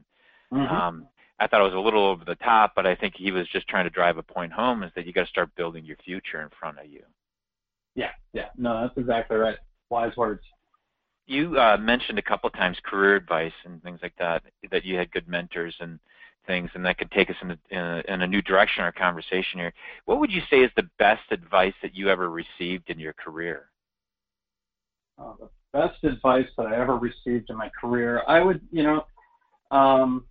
Mm-hmm. 0.53 0.75
Um, 0.75 1.09
I 1.39 1.47
thought 1.47 1.61
it 1.61 1.65
was 1.65 1.75
a 1.75 1.79
little 1.79 2.07
over 2.07 2.25
the 2.25 2.35
top, 2.37 2.73
but 2.77 2.87
I 2.87 2.95
think 2.95 3.15
he 3.17 3.31
was 3.31 3.49
just 3.49 3.67
trying 3.69 3.85
to 3.85 3.91
drive 3.91 4.19
a 4.19 4.23
point 4.23 4.53
home: 4.53 4.83
is 4.83 4.93
that 4.95 5.07
you 5.07 5.13
got 5.13 5.25
to 5.25 5.31
start 5.31 5.55
building 5.57 5.85
your 5.85 5.97
future 6.05 6.43
in 6.43 6.49
front 6.59 6.79
of 6.79 6.87
you. 6.87 7.03
Yeah, 7.95 8.11
yeah, 8.33 8.49
no, 8.57 8.83
that's 8.83 8.97
exactly 8.97 9.37
right. 9.37 9.57
Wise 9.89 10.17
words. 10.17 10.43
You 11.27 11.59
uh, 11.59 11.77
mentioned 11.77 12.19
a 12.19 12.23
couple 12.23 12.51
times 12.51 12.77
career 12.85 13.17
advice 13.17 13.53
and 13.65 13.83
things 13.83 14.01
like 14.03 14.15
that. 14.19 14.43
That 14.71 14.85
you 14.85 14.97
had 14.97 15.11
good 15.13 15.29
mentors 15.29 15.75
and 15.81 15.99
things, 16.47 16.71
and 16.75 16.85
that 16.85 16.99
could 16.99 17.11
take 17.11 17.31
us 17.31 17.37
in 17.43 17.53
a, 17.53 17.59
in 17.71 17.79
a, 17.79 18.03
in 18.09 18.23
a 18.23 18.27
new 18.27 18.43
direction 18.43 18.83
in 18.83 18.85
our 18.85 18.93
conversation 18.93 19.61
here. 19.61 19.73
What 20.05 20.19
would 20.21 20.31
you 20.31 20.43
say 20.51 20.59
is 20.59 20.71
the 20.77 20.89
best 20.99 21.23
advice 21.31 21.75
that 21.83 21.95
you 21.95 22.09
ever 22.09 22.31
received 22.31 22.91
in 22.91 22.99
your 22.99 23.13
career? 23.13 23.71
Uh, 25.19 25.33
the 25.39 25.49
best 25.73 26.03
advice 26.03 26.49
that 26.57 26.67
I 26.67 26.77
ever 26.77 26.97
received 26.97 27.51
in 27.51 27.57
my 27.57 27.71
career, 27.81 28.23
I 28.27 28.41
would, 28.41 28.61
you 28.73 28.83
know, 28.83 29.05
um, 29.71 30.25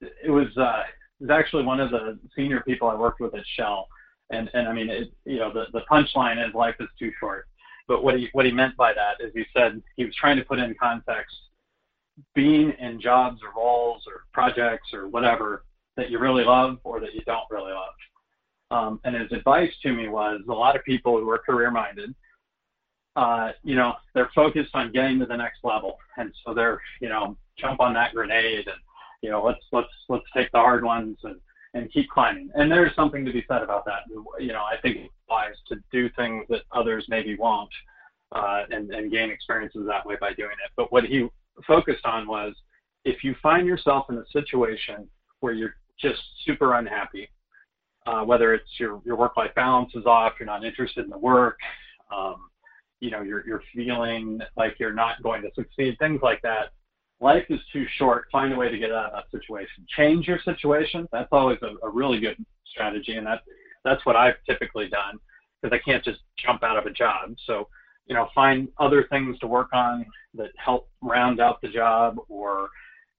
it 0.00 0.30
was 0.30 0.48
uh, 0.56 0.82
it 1.20 1.24
was 1.24 1.30
actually 1.30 1.64
one 1.64 1.80
of 1.80 1.90
the 1.90 2.18
senior 2.34 2.60
people 2.60 2.88
I 2.88 2.94
worked 2.94 3.20
with 3.20 3.34
at 3.34 3.44
Shell, 3.56 3.88
and 4.30 4.50
and 4.54 4.68
I 4.68 4.72
mean, 4.72 4.90
it, 4.90 5.12
you 5.24 5.38
know, 5.38 5.52
the 5.52 5.66
the 5.72 5.82
punchline 5.90 6.46
is 6.46 6.54
life 6.54 6.76
is 6.80 6.88
too 6.98 7.12
short. 7.18 7.46
But 7.88 8.02
what 8.02 8.16
he 8.16 8.28
what 8.32 8.46
he 8.46 8.52
meant 8.52 8.76
by 8.76 8.92
that 8.92 9.24
is 9.24 9.32
he 9.34 9.44
said 9.56 9.82
he 9.96 10.04
was 10.04 10.14
trying 10.14 10.36
to 10.36 10.44
put 10.44 10.58
in 10.58 10.74
context 10.80 11.36
being 12.34 12.72
in 12.80 13.00
jobs 13.00 13.40
or 13.42 13.60
roles 13.60 14.02
or 14.06 14.24
projects 14.32 14.92
or 14.92 15.08
whatever 15.08 15.64
that 15.96 16.10
you 16.10 16.18
really 16.18 16.44
love 16.44 16.78
or 16.84 17.00
that 17.00 17.14
you 17.14 17.20
don't 17.26 17.44
really 17.50 17.72
love. 17.72 17.94
Um, 18.70 19.00
and 19.04 19.14
his 19.14 19.30
advice 19.32 19.72
to 19.82 19.92
me 19.92 20.08
was 20.08 20.40
a 20.48 20.52
lot 20.52 20.76
of 20.76 20.84
people 20.84 21.18
who 21.18 21.28
are 21.30 21.38
career 21.38 21.70
minded, 21.70 22.14
uh, 23.16 23.52
you 23.62 23.76
know, 23.76 23.94
they're 24.14 24.30
focused 24.34 24.74
on 24.74 24.92
getting 24.92 25.18
to 25.20 25.26
the 25.26 25.36
next 25.36 25.60
level, 25.62 25.96
and 26.18 26.32
so 26.44 26.52
they're, 26.52 26.80
you 27.00 27.08
know, 27.08 27.36
jump 27.58 27.80
on 27.80 27.94
that 27.94 28.14
grenade 28.14 28.66
and, 28.66 28.76
you 29.26 29.32
know, 29.32 29.42
let's 29.42 29.64
let's 29.72 29.88
let's 30.08 30.24
take 30.36 30.52
the 30.52 30.58
hard 30.58 30.84
ones 30.84 31.16
and 31.24 31.40
and 31.74 31.92
keep 31.92 32.08
climbing. 32.08 32.48
And 32.54 32.70
there's 32.70 32.94
something 32.94 33.24
to 33.24 33.32
be 33.32 33.44
said 33.48 33.62
about 33.62 33.84
that. 33.86 34.02
You 34.38 34.52
know, 34.52 34.62
I 34.62 34.76
think 34.80 34.96
it's 34.98 35.14
wise 35.28 35.56
to 35.66 35.76
do 35.90 36.08
things 36.10 36.44
that 36.48 36.62
others 36.70 37.06
maybe 37.08 37.36
won't, 37.36 37.74
uh, 38.30 38.62
and 38.70 38.88
and 38.92 39.10
gain 39.10 39.30
experiences 39.30 39.82
that 39.88 40.06
way 40.06 40.14
by 40.20 40.32
doing 40.34 40.56
it. 40.64 40.70
But 40.76 40.92
what 40.92 41.04
he 41.04 41.26
focused 41.66 42.06
on 42.06 42.28
was 42.28 42.54
if 43.04 43.24
you 43.24 43.34
find 43.42 43.66
yourself 43.66 44.06
in 44.10 44.16
a 44.16 44.26
situation 44.32 45.08
where 45.40 45.54
you're 45.54 45.74
just 46.00 46.20
super 46.44 46.74
unhappy, 46.74 47.28
uh, 48.06 48.22
whether 48.22 48.54
it's 48.54 48.70
your, 48.78 49.00
your 49.04 49.16
work-life 49.16 49.54
balance 49.56 49.92
is 49.94 50.06
off, 50.06 50.34
you're 50.38 50.46
not 50.46 50.64
interested 50.64 51.04
in 51.04 51.10
the 51.10 51.18
work, 51.18 51.58
um, 52.14 52.36
you 53.00 53.10
know, 53.10 53.22
you're, 53.22 53.46
you're 53.46 53.62
feeling 53.74 54.40
like 54.56 54.76
you're 54.78 54.92
not 54.92 55.22
going 55.22 55.42
to 55.42 55.50
succeed, 55.54 55.96
things 55.98 56.20
like 56.22 56.42
that. 56.42 56.70
Life 57.20 57.44
is 57.48 57.60
too 57.72 57.86
short. 57.96 58.26
Find 58.30 58.52
a 58.52 58.56
way 58.56 58.70
to 58.70 58.78
get 58.78 58.92
out 58.92 59.06
of 59.06 59.12
that 59.12 59.30
situation. 59.30 59.86
Change 59.96 60.26
your 60.26 60.38
situation. 60.40 61.08
That's 61.12 61.28
always 61.32 61.58
a, 61.62 61.86
a 61.86 61.90
really 61.90 62.20
good 62.20 62.36
strategy, 62.66 63.16
and 63.16 63.26
that 63.26 63.42
that's 63.84 64.04
what 64.04 64.16
I've 64.16 64.34
typically 64.46 64.88
done 64.88 65.18
because 65.62 65.74
I 65.74 65.82
can't 65.82 66.04
just 66.04 66.20
jump 66.36 66.62
out 66.62 66.76
of 66.76 66.84
a 66.84 66.90
job. 66.90 67.34
So 67.46 67.68
you 68.06 68.14
know, 68.14 68.28
find 68.34 68.68
other 68.78 69.06
things 69.10 69.38
to 69.40 69.46
work 69.46 69.68
on 69.72 70.06
that 70.34 70.50
help 70.56 70.88
round 71.02 71.40
out 71.40 71.60
the 71.60 71.68
job 71.68 72.16
or, 72.28 72.68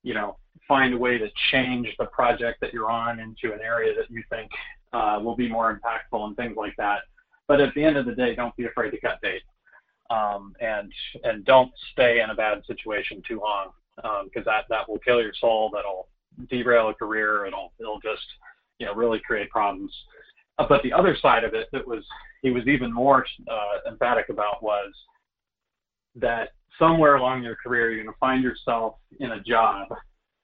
you 0.02 0.14
know, 0.14 0.36
find 0.66 0.94
a 0.94 0.98
way 0.98 1.18
to 1.18 1.28
change 1.50 1.88
the 1.98 2.06
project 2.06 2.60
that 2.60 2.72
you're 2.72 2.90
on 2.90 3.20
into 3.20 3.54
an 3.54 3.60
area 3.62 3.94
that 3.94 4.10
you 4.10 4.22
think 4.30 4.50
uh, 4.92 5.20
will 5.22 5.36
be 5.36 5.48
more 5.48 5.78
impactful 5.78 6.24
and 6.26 6.36
things 6.36 6.56
like 6.56 6.74
that. 6.76 7.00
But 7.46 7.60
at 7.60 7.74
the 7.74 7.84
end 7.84 7.96
of 7.96 8.06
the 8.06 8.14
day, 8.14 8.34
don't 8.34 8.56
be 8.56 8.66
afraid 8.66 8.90
to 8.90 9.00
cut 9.00 9.20
bait. 9.22 9.42
Um, 10.10 10.54
and 10.58 10.90
and 11.24 11.44
don't 11.44 11.70
stay 11.92 12.22
in 12.22 12.30
a 12.30 12.34
bad 12.34 12.62
situation 12.66 13.22
too 13.28 13.40
long 13.40 13.72
because 14.02 14.28
um, 14.36 14.44
that 14.46 14.64
that 14.68 14.88
will 14.88 14.98
kill 14.98 15.20
your 15.20 15.32
soul. 15.40 15.70
That'll 15.72 16.08
derail 16.48 16.88
a 16.88 16.94
career. 16.94 17.46
It'll 17.46 17.72
it'll 17.80 18.00
just 18.00 18.24
you 18.78 18.86
know 18.86 18.94
really 18.94 19.20
create 19.26 19.50
problems. 19.50 19.92
Uh, 20.58 20.66
but 20.68 20.82
the 20.82 20.92
other 20.92 21.16
side 21.20 21.44
of 21.44 21.54
it 21.54 21.68
that 21.72 21.86
was 21.86 22.04
he 22.42 22.50
was 22.50 22.66
even 22.66 22.92
more 22.92 23.24
uh, 23.50 23.90
emphatic 23.90 24.28
about 24.28 24.62
was 24.62 24.92
that 26.14 26.50
somewhere 26.78 27.16
along 27.16 27.42
your 27.42 27.56
career 27.56 27.90
you're 27.90 28.02
going 28.02 28.12
to 28.12 28.18
find 28.18 28.42
yourself 28.42 28.94
in 29.20 29.32
a 29.32 29.42
job 29.42 29.88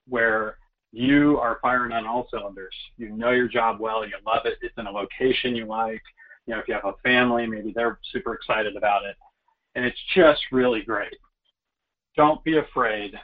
where 0.09 0.59
you 0.93 1.39
are 1.39 1.59
firing 1.61 1.93
on 1.93 2.07
all 2.07 2.29
cylinders. 2.31 2.75
You 2.97 3.11
know 3.11 3.31
your 3.31 3.49
job 3.49 3.81
well, 3.81 4.07
you 4.07 4.13
love 4.25 4.43
it, 4.45 4.59
it's 4.63 4.75
in 4.79 4.87
a 4.87 4.91
location 4.91 5.57
you 5.57 5.67
like. 5.67 6.03
You 6.47 6.55
know, 6.55 6.61
if 6.61 6.69
you 6.69 6.75
have 6.75 6.85
a 6.85 6.93
family, 7.03 7.47
maybe 7.47 7.73
they're 7.75 7.99
super 8.13 8.35
excited 8.35 8.77
about 8.77 9.05
it. 9.05 9.17
And 9.75 9.85
it's 9.85 9.99
just 10.15 10.41
really 10.53 10.83
great. 10.83 11.17
Don't 12.17 12.45
be 12.45 12.59
afraid 12.59 13.15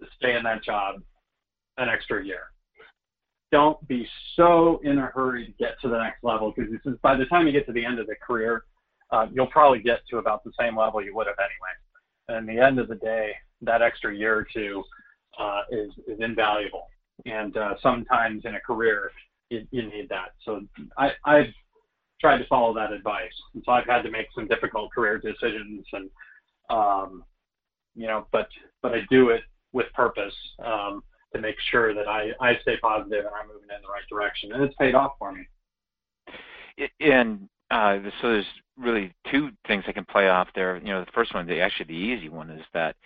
to 0.00 0.06
stay 0.16 0.36
in 0.36 0.42
that 0.42 0.62
job 0.62 0.96
an 1.76 1.88
extra 1.88 2.24
year 2.24 2.44
don't 3.50 3.86
be 3.88 4.06
so 4.36 4.80
in 4.84 4.98
a 4.98 5.06
hurry 5.06 5.46
to 5.46 5.52
get 5.52 5.80
to 5.80 5.88
the 5.88 5.98
next 5.98 6.22
level 6.22 6.52
because 6.54 6.70
this 6.70 6.80
is 6.84 6.98
by 7.02 7.16
the 7.16 7.24
time 7.26 7.46
you 7.46 7.52
get 7.52 7.66
to 7.66 7.72
the 7.72 7.84
end 7.84 7.98
of 7.98 8.06
the 8.06 8.14
career, 8.14 8.64
uh, 9.10 9.26
you'll 9.32 9.46
probably 9.46 9.80
get 9.80 10.00
to 10.10 10.18
about 10.18 10.44
the 10.44 10.52
same 10.58 10.76
level 10.76 11.02
you 11.02 11.14
would 11.14 11.26
have 11.26 11.36
anyway. 11.38 11.74
And 12.28 12.48
at 12.48 12.54
the 12.54 12.62
end 12.62 12.78
of 12.78 12.88
the 12.88 12.96
day, 12.96 13.32
that 13.62 13.80
extra 13.80 14.14
year 14.14 14.36
or 14.36 14.46
two 14.52 14.84
uh, 15.38 15.62
is 15.70 15.90
is 16.06 16.20
invaluable. 16.20 16.86
And 17.24 17.56
uh, 17.56 17.74
sometimes 17.82 18.42
in 18.44 18.54
a 18.54 18.60
career, 18.60 19.10
you, 19.50 19.66
you 19.70 19.82
need 19.82 20.08
that. 20.10 20.34
So 20.44 20.60
I, 20.98 21.10
I've 21.24 21.52
tried 22.20 22.38
to 22.38 22.46
follow 22.46 22.74
that 22.74 22.92
advice. 22.92 23.32
And 23.54 23.62
so 23.64 23.72
I've 23.72 23.86
had 23.86 24.02
to 24.02 24.10
make 24.10 24.26
some 24.34 24.46
difficult 24.46 24.92
career 24.92 25.18
decisions, 25.18 25.86
and 25.92 26.10
um, 26.68 27.24
you 27.94 28.06
know, 28.06 28.26
but 28.30 28.48
but 28.82 28.92
I 28.92 29.00
do 29.10 29.30
it 29.30 29.40
with 29.78 29.92
purpose. 29.94 30.34
Um, 30.64 31.02
to 31.34 31.40
make 31.40 31.56
sure 31.70 31.94
that 31.94 32.08
I, 32.08 32.30
I 32.40 32.58
stay 32.62 32.76
positive 32.78 33.24
and 33.24 33.34
I'm 33.34 33.48
moving 33.48 33.68
in 33.74 33.82
the 33.82 33.88
right 33.88 34.08
direction. 34.08 34.52
And 34.52 34.62
it's 34.62 34.74
paid 34.76 34.94
off 34.94 35.12
for 35.18 35.32
me. 35.32 35.46
And 37.00 37.48
uh, 37.70 37.98
so 38.20 38.32
there's 38.32 38.46
really 38.78 39.12
two 39.30 39.50
things 39.66 39.84
I 39.86 39.92
can 39.92 40.04
play 40.04 40.28
off 40.28 40.48
there. 40.54 40.76
You 40.78 40.92
know, 40.92 41.04
the 41.04 41.12
first 41.12 41.34
one, 41.34 41.46
the, 41.46 41.60
actually 41.60 41.86
the 41.86 41.92
easy 41.92 42.28
one, 42.28 42.50
is 42.50 42.62
that 42.72 42.96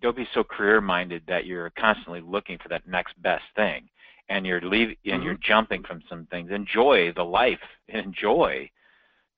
don't 0.00 0.16
be 0.16 0.28
so 0.32 0.44
career 0.44 0.80
minded 0.80 1.22
that 1.28 1.46
you're 1.46 1.70
constantly 1.78 2.20
looking 2.20 2.58
for 2.58 2.68
that 2.68 2.86
next 2.86 3.20
best 3.22 3.44
thing, 3.56 3.88
and 4.28 4.46
you're 4.46 4.60
leaving 4.60 4.96
and 5.06 5.22
you're 5.22 5.34
mm-hmm. 5.34 5.52
jumping 5.52 5.82
from 5.82 6.02
some 6.08 6.26
things. 6.30 6.50
Enjoy 6.50 7.12
the 7.14 7.24
life, 7.24 7.58
enjoy 7.88 8.70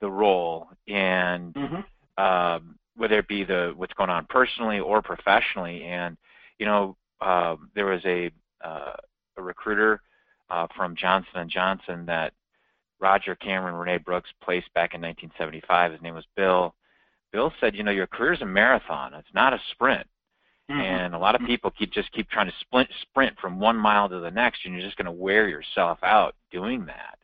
the 0.00 0.10
role, 0.10 0.68
and 0.86 1.54
mm-hmm. 1.54 2.22
um, 2.24 2.76
whether 2.98 3.18
it 3.18 3.28
be 3.28 3.44
the 3.44 3.72
what's 3.76 3.94
going 3.94 4.10
on 4.10 4.26
personally 4.28 4.80
or 4.80 5.00
professionally. 5.00 5.84
And 5.84 6.16
you 6.58 6.66
know, 6.66 6.96
um, 7.20 7.70
there 7.74 7.86
was 7.86 8.02
a, 8.04 8.30
uh, 8.64 8.94
a 9.36 9.42
recruiter 9.42 10.02
uh, 10.50 10.66
from 10.76 10.96
Johnson 10.96 11.36
and 11.36 11.50
Johnson 11.50 12.04
that 12.06 12.32
Roger 13.00 13.36
Cameron, 13.36 13.76
Renee 13.76 13.98
Brooks 13.98 14.30
placed 14.42 14.72
back 14.74 14.94
in 14.94 15.00
1975. 15.00 15.92
His 15.92 16.02
name 16.02 16.14
was 16.14 16.24
Bill. 16.36 16.74
Bill 17.32 17.52
said, 17.60 17.74
you 17.74 17.82
know, 17.82 17.90
your 17.92 18.06
career 18.06 18.32
is 18.32 18.42
a 18.42 18.46
marathon. 18.46 19.14
It's 19.14 19.28
not 19.34 19.52
a 19.52 19.60
sprint. 19.72 20.06
Mm-hmm. 20.70 20.80
And 20.80 21.14
a 21.14 21.18
lot 21.18 21.34
of 21.34 21.40
mm-hmm. 21.40 21.48
people 21.48 21.70
keep 21.70 21.92
just 21.92 22.12
keep 22.12 22.28
trying 22.28 22.46
to 22.46 22.52
sprint 22.60 22.90
sprint 23.02 23.38
from 23.38 23.58
one 23.58 23.76
mile 23.76 24.08
to 24.08 24.20
the 24.20 24.30
next, 24.30 24.60
and 24.64 24.74
you're 24.74 24.82
just 24.82 24.96
going 24.96 25.06
to 25.06 25.12
wear 25.12 25.48
yourself 25.48 25.98
out 26.02 26.34
doing 26.50 26.84
that. 26.86 27.18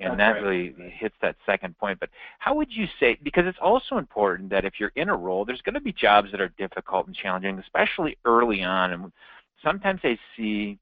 And 0.00 0.18
That's 0.18 0.34
that 0.34 0.42
right. 0.42 0.42
really 0.42 0.90
hits 0.90 1.14
that 1.20 1.36
second 1.44 1.76
point. 1.78 2.00
But 2.00 2.08
how 2.38 2.54
would 2.54 2.72
you 2.72 2.86
say? 2.98 3.18
Because 3.22 3.44
it's 3.46 3.58
also 3.60 3.98
important 3.98 4.48
that 4.50 4.64
if 4.64 4.74
you're 4.80 4.92
in 4.96 5.10
a 5.10 5.16
role, 5.16 5.44
there's 5.44 5.60
going 5.60 5.74
to 5.74 5.80
be 5.80 5.92
jobs 5.92 6.30
that 6.32 6.40
are 6.40 6.52
difficult 6.56 7.06
and 7.06 7.14
challenging, 7.14 7.58
especially 7.58 8.16
early 8.24 8.62
on. 8.62 8.92
And 8.92 9.12
sometimes 9.62 10.00
I 10.02 10.18
see 10.36 10.78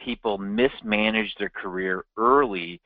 people 0.00 0.36
mismanage 0.36 1.34
their 1.38 1.48
career 1.48 2.04
early 2.16 2.80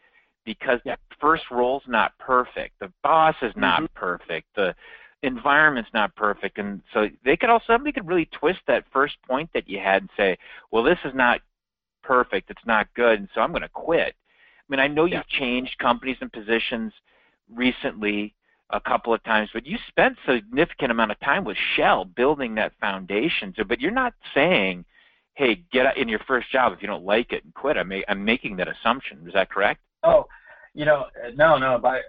because 0.45 0.81
that 0.85 1.01
first 1.21 1.45
role's 1.51 1.83
not 1.87 2.17
perfect. 2.19 2.79
The 2.81 2.93
boss 3.03 3.35
is 3.43 3.53
not 3.57 3.83
mm-hmm. 3.83 3.99
perfect. 3.99 4.49
The 4.55 4.75
environment's 5.23 5.91
not 5.93 6.15
perfect. 6.15 6.59
And 6.59 6.83
so 6.93 7.09
they 7.25 7.37
could 7.37 7.51
also 7.51 7.65
somebody 7.69 7.93
could 7.93 8.07
really 8.07 8.29
twist 8.33 8.61
that 8.67 8.85
first 8.93 9.17
point 9.27 9.51
that 9.55 9.69
you 9.69 9.79
had 9.79 10.03
and 10.03 10.11
say, 10.17 10.37
Well, 10.71 10.83
this 10.83 10.99
is 11.05 11.15
not 11.15 11.41
perfect, 12.03 12.51
it's 12.51 12.67
not 12.67 12.93
good, 12.95 13.19
and 13.19 13.29
so 13.35 13.41
I'm 13.41 13.53
gonna 13.53 13.69
quit. 13.69 14.15
I 14.71 14.77
mean, 14.77 14.81
I 14.81 14.87
know 14.87 15.05
you've 15.05 15.27
changed 15.27 15.77
companies 15.79 16.17
and 16.21 16.33
positions 16.33 16.93
recently 17.53 18.35
a 18.71 18.81
couple 18.81 19.13
of 19.13 19.23
times, 19.25 19.51
but 19.53 19.67
you 19.67 19.77
spent 19.89 20.17
a 20.29 20.37
significant 20.37 20.93
amount 20.93 21.11
of 21.11 21.19
time 21.19 21.45
with 21.45 21.57
Shell 21.75 22.05
building 22.05 22.55
that 22.55 22.73
foundation. 22.81 23.53
So, 23.57 23.65
but 23.65 23.81
you're 23.81 23.91
not 23.91 24.15
saying, 24.33 24.85
"Hey, 25.35 25.65
get 25.73 25.97
in 25.97 26.09
your 26.09 26.21
first 26.21 26.53
job 26.53 26.73
if 26.73 26.81
you 26.83 26.87
don't 26.87 27.05
like 27.05 27.33
it 27.33 27.43
and 27.43 27.53
quit." 27.53 27.77
I'm, 27.77 27.93
I'm 28.07 28.25
making 28.25 28.57
that 28.59 28.69
assumption. 28.69 29.25
Is 29.27 29.33
that 29.33 29.51
correct? 29.51 29.81
Oh, 30.05 30.29
you 30.73 30.85
know, 30.85 31.07
no, 31.35 31.59
no, 31.59 31.77
by 31.79 32.01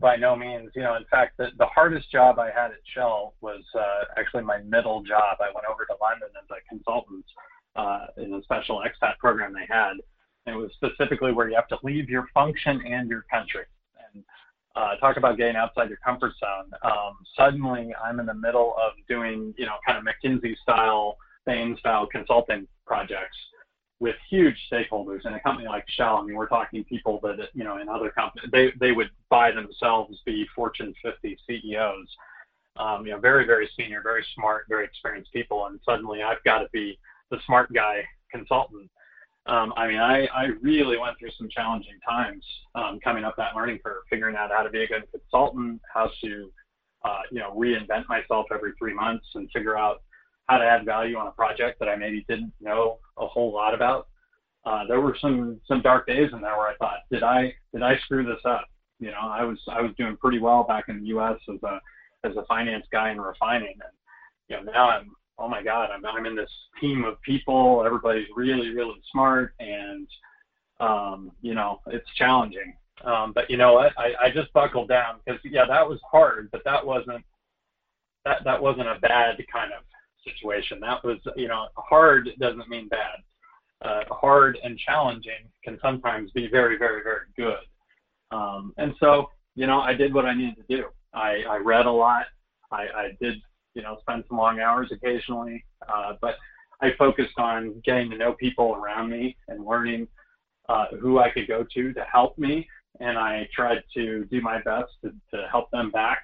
by 0.00 0.16
no 0.16 0.34
means. 0.34 0.72
You 0.74 0.82
know, 0.82 0.96
in 0.96 1.04
fact, 1.12 1.36
the, 1.36 1.50
the 1.58 1.66
hardest 1.66 2.10
job 2.10 2.40
I 2.40 2.46
had 2.46 2.72
at 2.72 2.82
Shell 2.92 3.34
was 3.40 3.62
uh, 3.78 4.04
actually 4.18 4.42
my 4.42 4.58
middle 4.62 5.04
job. 5.04 5.36
I 5.40 5.52
went 5.54 5.66
over 5.70 5.84
to 5.84 5.94
London 6.02 6.28
as 6.42 6.50
a 6.50 6.68
consultant 6.68 7.24
uh, 7.76 8.06
in 8.16 8.34
a 8.34 8.42
special 8.42 8.82
expat 8.82 9.16
program 9.18 9.52
they 9.52 9.66
had 9.72 9.94
it 10.46 10.52
was 10.52 10.70
specifically 10.74 11.32
where 11.32 11.48
you 11.48 11.54
have 11.54 11.68
to 11.68 11.78
leave 11.82 12.08
your 12.08 12.26
function 12.34 12.82
and 12.86 13.08
your 13.08 13.24
country. 13.30 13.64
And 14.14 14.24
uh, 14.76 14.96
talk 14.96 15.16
about 15.16 15.38
getting 15.38 15.56
outside 15.56 15.88
your 15.88 15.98
comfort 16.04 16.32
zone. 16.38 16.70
Um, 16.82 17.16
suddenly, 17.36 17.94
I'm 18.02 18.20
in 18.20 18.26
the 18.26 18.34
middle 18.34 18.74
of 18.76 18.92
doing, 19.08 19.54
you 19.56 19.66
know, 19.66 19.76
kind 19.86 19.98
of 19.98 20.04
McKinsey 20.04 20.56
style, 20.58 21.16
Bain 21.46 21.76
style 21.78 22.06
consulting 22.06 22.66
projects 22.86 23.36
with 24.00 24.16
huge 24.28 24.56
stakeholders 24.70 25.24
in 25.24 25.34
a 25.34 25.40
company 25.40 25.68
like 25.68 25.84
Shell. 25.88 26.16
I 26.16 26.22
mean, 26.22 26.36
we're 26.36 26.48
talking 26.48 26.84
people 26.84 27.20
that, 27.22 27.36
you 27.54 27.64
know, 27.64 27.78
in 27.78 27.88
other 27.88 28.10
companies, 28.10 28.50
they, 28.52 28.72
they 28.80 28.92
would 28.92 29.10
by 29.30 29.50
themselves 29.50 30.18
be 30.26 30.46
Fortune 30.54 30.94
50 31.02 31.38
CEOs. 31.46 32.08
Um, 32.76 33.06
you 33.06 33.12
know, 33.12 33.20
very, 33.20 33.46
very 33.46 33.70
senior, 33.78 34.02
very 34.02 34.24
smart, 34.34 34.64
very 34.68 34.84
experienced 34.84 35.32
people. 35.32 35.66
And 35.66 35.78
suddenly 35.84 36.22
I've 36.22 36.42
got 36.44 36.58
to 36.58 36.68
be 36.72 36.98
the 37.30 37.38
smart 37.46 37.72
guy 37.72 38.02
consultant, 38.32 38.90
um, 39.46 39.74
I 39.76 39.86
mean, 39.86 39.98
I, 39.98 40.26
I 40.26 40.44
really 40.62 40.96
went 40.96 41.18
through 41.18 41.30
some 41.36 41.48
challenging 41.50 41.98
times 42.08 42.44
um, 42.74 42.98
coming 43.04 43.24
up 43.24 43.34
that 43.36 43.54
learning 43.54 43.78
curve, 43.84 44.02
figuring 44.08 44.36
out 44.36 44.50
how 44.50 44.62
to 44.62 44.70
be 44.70 44.84
a 44.84 44.86
good 44.86 45.04
consultant, 45.10 45.82
how 45.92 46.10
to, 46.22 46.50
uh, 47.04 47.20
you 47.30 47.40
know, 47.40 47.54
reinvent 47.54 48.08
myself 48.08 48.46
every 48.52 48.72
three 48.78 48.94
months 48.94 49.26
and 49.34 49.50
figure 49.52 49.76
out 49.76 50.02
how 50.48 50.58
to 50.58 50.64
add 50.64 50.86
value 50.86 51.16
on 51.16 51.26
a 51.26 51.32
project 51.32 51.78
that 51.80 51.88
I 51.88 51.96
maybe 51.96 52.24
didn't 52.28 52.52
know 52.60 52.98
a 53.18 53.26
whole 53.26 53.52
lot 53.52 53.74
about. 53.74 54.08
Uh, 54.64 54.86
there 54.88 55.00
were 55.00 55.16
some 55.20 55.60
some 55.68 55.82
dark 55.82 56.06
days 56.06 56.30
in 56.32 56.40
there 56.40 56.56
where 56.56 56.68
I 56.68 56.76
thought, 56.76 57.00
did 57.10 57.22
I 57.22 57.52
did 57.72 57.82
I 57.82 57.98
screw 58.04 58.24
this 58.24 58.40
up? 58.46 58.64
You 58.98 59.10
know, 59.10 59.20
I 59.20 59.44
was 59.44 59.58
I 59.70 59.82
was 59.82 59.90
doing 59.98 60.16
pretty 60.16 60.38
well 60.38 60.64
back 60.64 60.84
in 60.88 61.00
the 61.00 61.08
U.S. 61.08 61.38
as 61.52 61.62
a 61.62 61.80
as 62.26 62.34
a 62.36 62.46
finance 62.46 62.86
guy 62.90 63.10
in 63.10 63.20
refining, 63.20 63.74
and 63.74 63.92
you 64.48 64.56
know 64.56 64.72
now 64.72 64.88
I'm 64.88 65.10
oh 65.38 65.48
my 65.48 65.62
god 65.62 65.90
I'm 65.90 66.04
I'm 66.06 66.26
in 66.26 66.36
this 66.36 66.50
team 66.80 67.04
of 67.04 67.20
people. 67.22 67.82
Everybody's 67.84 68.28
really 68.34 68.74
really 68.74 69.00
smart, 69.10 69.54
and 69.60 70.06
um, 70.80 71.32
you 71.42 71.54
know 71.54 71.80
it's 71.86 72.08
challenging. 72.16 72.74
Um, 73.04 73.32
but 73.34 73.50
you 73.50 73.56
know 73.56 73.74
what? 73.74 73.92
I, 73.98 74.26
I 74.26 74.30
just 74.30 74.52
buckled 74.52 74.88
down 74.88 75.16
because 75.24 75.40
yeah, 75.44 75.66
that 75.66 75.86
was 75.88 75.98
hard, 76.10 76.50
but 76.52 76.62
that 76.64 76.84
wasn't 76.84 77.24
that 78.24 78.44
that 78.44 78.60
wasn't 78.60 78.88
a 78.88 78.98
bad 79.00 79.36
kind 79.52 79.72
of 79.72 79.84
situation. 80.24 80.80
That 80.80 81.04
was 81.04 81.18
you 81.36 81.48
know 81.48 81.66
hard 81.76 82.28
doesn't 82.40 82.68
mean 82.68 82.88
bad. 82.88 83.22
Uh, 83.82 84.02
hard 84.10 84.56
and 84.64 84.78
challenging 84.78 85.50
can 85.62 85.78
sometimes 85.82 86.30
be 86.30 86.48
very 86.48 86.78
very 86.78 87.02
very 87.02 87.26
good. 87.36 87.58
Um, 88.34 88.74
and 88.78 88.94
so, 88.98 89.30
you 89.54 89.66
know, 89.66 89.80
I 89.80 89.94
did 89.94 90.12
what 90.12 90.24
I 90.24 90.34
needed 90.34 90.56
to 90.56 90.76
do. 90.76 90.84
I, 91.12 91.42
I 91.48 91.56
read 91.58 91.86
a 91.86 91.90
lot. 91.90 92.26
I, 92.72 92.82
I 92.82 93.16
did, 93.20 93.36
you 93.74 93.82
know, 93.82 93.98
spend 94.00 94.24
some 94.28 94.38
long 94.38 94.60
hours 94.60 94.90
occasionally, 94.92 95.64
uh, 95.88 96.14
but 96.20 96.36
I 96.80 96.90
focused 96.98 97.38
on 97.38 97.80
getting 97.84 98.10
to 98.10 98.16
know 98.16 98.32
people 98.34 98.74
around 98.74 99.10
me 99.10 99.36
and 99.48 99.64
learning 99.64 100.08
uh, 100.68 100.86
who 101.00 101.18
I 101.18 101.30
could 101.30 101.48
go 101.48 101.64
to 101.74 101.92
to 101.92 102.04
help 102.10 102.38
me. 102.38 102.68
And 103.00 103.18
I 103.18 103.48
tried 103.52 103.82
to 103.94 104.24
do 104.26 104.40
my 104.40 104.60
best 104.62 104.92
to, 105.02 105.10
to 105.32 105.48
help 105.50 105.70
them 105.70 105.90
back 105.90 106.22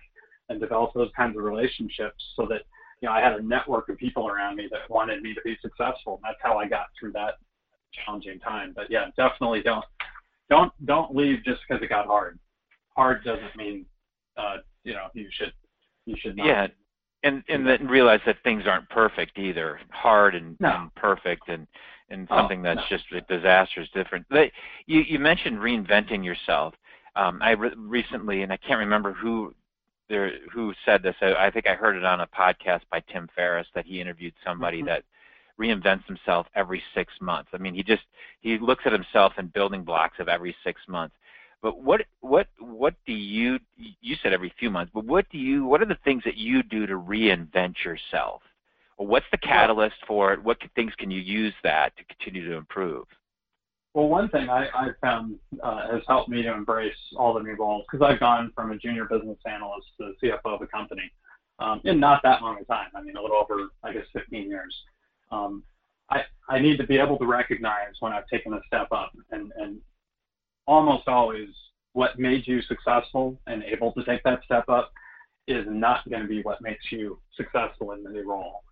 and 0.49 0.61
develop 0.61 0.93
those 0.95 1.11
kinds 1.17 1.37
of 1.37 1.43
relationships 1.45 2.23
so 2.37 2.47
that, 2.47 2.63
you 3.01 3.09
know, 3.09 3.13
I 3.13 3.21
had 3.21 3.33
a 3.33 3.43
network 3.43 3.89
of 3.89 3.97
people 3.99 4.29
around 4.29 4.57
me 4.57 4.69
that 4.71 4.89
wanted 4.89 5.23
me 5.23 5.35
to 5.35 5.41
be 5.45 5.57
successful. 5.61 6.15
And 6.15 6.23
that's 6.25 6.39
how 6.43 6.59
I 6.59 6.69
got 6.69 6.87
through 6.99 7.13
that 7.13 7.35
challenging 7.93 8.39
time. 8.41 8.73
But 8.75 8.91
yeah, 8.91 9.07
definitely 9.17 9.63
don't 9.63 9.85
don't 10.49 10.73
don't 10.87 11.15
leave 11.15 11.45
just 11.45 11.61
because 11.67 11.83
it 11.83 11.89
got 11.89 12.07
hard. 12.07 12.39
Hard 12.97 13.25
doesn't 13.25 13.57
mean 13.57 13.87
uh, 14.37 14.59
you 14.85 14.93
know 14.93 15.07
you 15.15 15.29
should 15.31 15.53
you 16.07 16.17
should 16.19 16.37
not. 16.37 16.47
Yeah, 16.47 16.67
and 17.23 17.43
and 17.49 17.67
then 17.67 17.87
realize 17.87 18.21
that 18.27 18.37
things 18.43 18.65
aren't 18.67 18.89
perfect 18.89 19.39
either. 19.39 19.81
Hard 19.91 20.35
and, 20.35 20.57
no. 20.61 20.69
and 20.69 20.95
perfect 20.95 21.49
and 21.49 21.67
and 22.11 22.27
oh, 22.31 22.37
something 22.39 22.63
that's 22.63 22.81
no. 22.91 22.97
just 22.97 23.05
a 23.13 23.21
disaster 23.23 23.81
is 23.81 23.89
different. 23.95 24.27
But 24.29 24.51
you 24.87 25.01
you 25.01 25.19
mentioned 25.19 25.59
reinventing 25.59 26.25
yourself. 26.25 26.75
Um, 27.17 27.41
I 27.43 27.53
re- 27.53 27.75
recently, 27.77 28.43
and 28.43 28.53
I 28.53 28.57
can't 28.57 28.79
remember 28.79 29.13
who 29.13 29.55
there 30.09 30.33
who 30.53 30.73
said 30.85 31.03
this. 31.03 31.15
I, 31.21 31.35
I 31.35 31.51
think 31.51 31.67
I 31.67 31.75
heard 31.75 31.97
it 31.97 32.05
on 32.05 32.21
a 32.21 32.27
podcast 32.27 32.83
by 32.91 33.01
Tim 33.13 33.29
Ferriss 33.35 33.67
that 33.75 33.87
he 33.87 34.01
interviewed 34.01 34.35
somebody 34.45 34.79
mm-hmm. 34.79 34.89
that 34.89 35.05
reinvents 35.59 36.07
himself 36.07 36.47
every 36.55 36.83
six 36.95 37.13
months. 37.21 37.51
I 37.53 37.59
mean, 37.59 37.75
he 37.75 37.83
just 37.83 38.03
he 38.41 38.59
looks 38.59 38.85
at 38.87 38.93
himself 38.93 39.35
in 39.39 39.49
building 39.49 39.85
blocks 39.85 40.19
of 40.19 40.29
every 40.29 40.55
six 40.65 40.81
months. 40.89 41.15
But 41.63 41.83
what 41.83 42.03
what 42.21 42.49
what 42.59 42.95
do 43.07 43.13
you 43.13 43.59
you 43.75 44.17
said 44.23 44.33
every 44.33 44.53
few 44.59 44.71
months? 44.71 44.93
But 44.95 45.05
what 45.05 45.29
do 45.31 45.39
you 45.39 45.65
what 45.65 45.83
are 45.83 45.87
the 45.87 45.99
things 46.05 46.23
that 46.25 46.37
you 46.37 46.63
do 46.63 46.87
to 46.87 46.95
reinvent 46.95 47.85
yourself? 47.85 48.43
Or 48.97 49.07
what's 49.07 49.27
the 49.31 49.39
catalyst 49.39 49.97
for 50.07 50.33
it? 50.33 50.43
What 50.43 50.59
things 50.75 50.93
can 50.99 51.11
you 51.11 51.21
use 51.21 51.55
that 51.63 51.97
to 51.97 52.05
continue 52.05 52.49
to 52.51 52.57
improve? 52.57 53.07
Well, 53.95 54.09
one 54.09 54.29
thing 54.29 54.49
I, 54.49 54.69
I've 54.75 54.95
found 55.01 55.37
uh, 55.63 55.91
has 55.91 56.03
helped 56.07 56.29
me 56.29 56.43
to 56.43 56.53
embrace 56.53 56.95
all 57.17 57.35
the 57.35 57.41
new 57.41 57.57
roles 57.59 57.85
because 57.91 58.07
I've 58.07 58.21
gone 58.21 58.53
from 58.55 58.71
a 58.71 58.77
junior 58.77 59.07
business 59.07 59.39
analyst 59.47 59.87
to 59.99 60.13
CFO 60.23 60.55
of 60.55 60.63
a 60.63 60.67
company 60.67 61.11
um, 61.59 61.81
in 61.85 61.99
not 61.99 62.23
that 62.23 62.41
long 62.43 62.59
a 62.61 62.65
time. 62.65 62.89
I 62.95 63.03
mean, 63.03 63.17
a 63.17 63.23
little 63.23 63.37
over, 63.37 63.69
I 63.83 63.93
guess, 63.93 64.05
15 64.13 64.49
years 64.49 64.75
um, 65.31 65.63
I, 66.11 66.23
I 66.49 66.59
need 66.59 66.77
to 66.79 66.87
be 66.87 66.99
able 66.99 67.19
to 67.19 67.27
recognize 67.27 67.95
when 68.01 68.13
I've 68.13 68.27
taken 68.27 68.53
a 68.55 68.61
step 68.67 68.89
up 68.91 69.13
and, 69.31 69.53
and 69.57 69.79
almost 70.71 71.09
always 71.09 71.49
what 71.95 72.19
made 72.19 72.47
you 72.47 72.63
successful 72.63 73.37
and 73.49 73.65
able 73.65 73.93
to 73.93 74.05
take 74.05 74.23
that 74.23 74.41
step 74.45 74.69
up 74.69 74.93
is 75.49 75.67
not 75.69 76.09
going 76.09 76.23
to 76.23 76.29
be 76.29 76.43
what 76.43 76.63
makes 76.63 76.93
you 76.93 77.19
successful 77.37 77.91
in 77.91 78.05
the 78.05 78.11
new 78.11 78.23
role. 78.23 78.63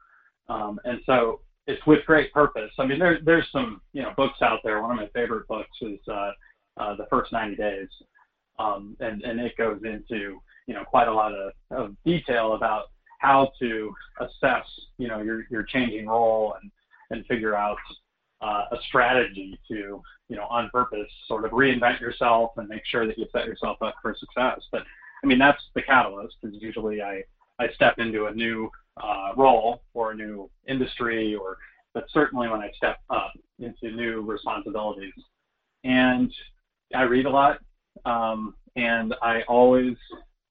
Um, 0.49 0.79
and 0.85 1.01
so 1.05 1.41
it's 1.67 1.85
with 1.87 2.07
great 2.07 2.33
purpose. 2.33 2.71
I 2.79 2.87
mean, 2.87 3.01
there, 3.01 3.19
there's 3.25 3.49
some 3.51 3.83
you 3.93 4.03
know 4.03 4.13
books 4.17 4.41
out 4.43 4.61
there. 4.63 4.81
One 4.81 4.93
of 4.93 4.97
my 4.97 5.09
favorite 5.09 5.49
books 5.49 5.77
is 5.83 5.99
uh, 6.09 6.31
uh, 6.77 6.95
The 6.97 7.07
First 7.11 7.33
90 7.33 7.57
Days, 7.57 7.89
um, 8.61 8.97
and 9.01 9.21
and 9.23 9.41
it 9.41 9.57
goes 9.59 9.81
into 9.85 10.41
you 10.69 10.75
know 10.75 10.85
quite 10.85 11.09
a 11.09 11.13
lot 11.13 11.33
of, 11.35 11.53
of 11.73 11.97
detail 12.05 12.55
about 12.55 12.85
how 13.19 13.51
to 13.59 13.93
assess, 14.21 14.65
you 14.99 15.09
know, 15.09 15.21
your 15.21 15.47
your 15.51 15.65
changing 15.65 16.07
role 16.07 16.55
and 16.63 16.71
and 17.11 17.27
figure 17.27 17.57
out 17.57 17.79
uh, 18.40 18.64
a 18.70 18.77
strategy 18.87 19.59
to, 19.68 20.03
you 20.29 20.37
know, 20.37 20.46
on 20.48 20.70
purpose 20.70 21.11
sort 21.27 21.44
of 21.44 21.51
reinvent 21.53 22.01
yourself 22.01 22.53
and 22.57 22.68
make 22.68 22.83
sure 22.87 23.07
that 23.07 23.18
you 23.18 23.27
set 23.33 23.46
yourself 23.46 23.79
up 23.83 23.94
for 24.01 24.14
success. 24.18 24.61
But 24.70 24.83
I 25.22 25.27
mean, 25.27 25.38
that's 25.38 25.62
the 25.74 25.83
catalyst. 25.83 26.37
Is 26.42 26.55
usually 26.61 27.03
I 27.03 27.22
I 27.59 27.68
step 27.74 27.98
into 27.98 28.27
a 28.27 28.35
new 28.35 28.70
uh, 29.03 29.33
role 29.37 29.83
or 29.94 30.12
a 30.12 30.14
new 30.14 30.48
industry, 30.68 31.35
or 31.35 31.57
but 31.94 32.07
certainly 32.12 32.48
when 32.48 32.61
I 32.61 32.70
step 32.77 32.98
up 33.11 33.33
into 33.59 33.94
new 33.94 34.22
responsibilities. 34.22 35.14
And 35.85 36.33
I 36.94 37.03
read 37.03 37.27
a 37.27 37.31
lot, 37.31 37.59
um, 38.05 38.55
and 38.77 39.14
I 39.22 39.42
always 39.42 39.96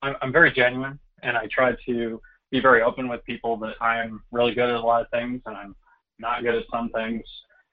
I'm, 0.02 0.15
I'm 0.21 0.32
very 0.34 0.52
genuine, 0.52 1.00
and 1.23 1.38
I 1.38 1.47
try 1.52 1.73
to 1.86 2.21
be 2.52 2.60
very 2.60 2.82
open 2.82 3.08
with 3.08 3.23
people 3.26 3.58
that 3.58 3.76
I'm 3.82 4.21
really 4.32 4.54
good 4.54 4.69
at 4.69 4.76
a 4.76 4.80
lot 4.80 5.02
of 5.02 5.10
things 5.10 5.41
and 5.45 5.56
I'm 5.56 5.76
not 6.19 6.43
good 6.43 6.56
at 6.56 6.63
some 6.71 6.89
things 6.89 7.23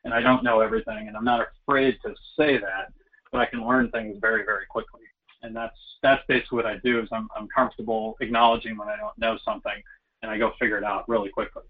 and 0.05 0.13
I 0.13 0.21
don't 0.21 0.45
know 0.45 0.61
everything 0.61 1.09
and 1.09 1.17
I'm 1.17 1.25
not 1.25 1.47
afraid 1.63 1.99
to 2.05 2.15
say 2.39 2.59
that, 2.59 2.93
but 3.33 3.41
I 3.41 3.47
can 3.47 3.67
learn 3.67 3.91
things 3.91 4.19
very, 4.21 4.45
very 4.45 4.67
quickly. 4.67 5.03
And 5.43 5.55
that's 5.55 5.77
that's 6.03 6.23
basically 6.29 6.57
what 6.57 6.67
I 6.67 6.79
do 6.85 7.01
is 7.01 7.09
I'm 7.13 7.29
I'm 7.37 7.49
comfortable 7.49 8.17
acknowledging 8.21 8.77
when 8.77 8.89
I 8.89 8.97
don't 8.97 9.17
know 9.19 9.39
something 9.45 9.83
and 10.23 10.31
I 10.31 10.39
go 10.39 10.53
figure 10.59 10.79
it 10.79 10.85
out 10.85 11.09
really 11.09 11.31
quickly. 11.31 11.63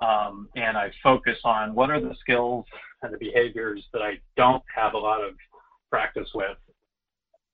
Um, 0.00 0.48
and 0.56 0.76
I 0.76 0.90
focus 1.02 1.38
on 1.44 1.74
what 1.74 1.90
are 1.90 2.00
the 2.00 2.14
skills 2.20 2.64
and 3.02 3.12
the 3.12 3.18
behaviors 3.18 3.84
that 3.92 4.02
I 4.02 4.18
don't 4.36 4.62
have 4.74 4.94
a 4.94 4.98
lot 4.98 5.22
of 5.22 5.34
practice 5.90 6.28
with 6.34 6.56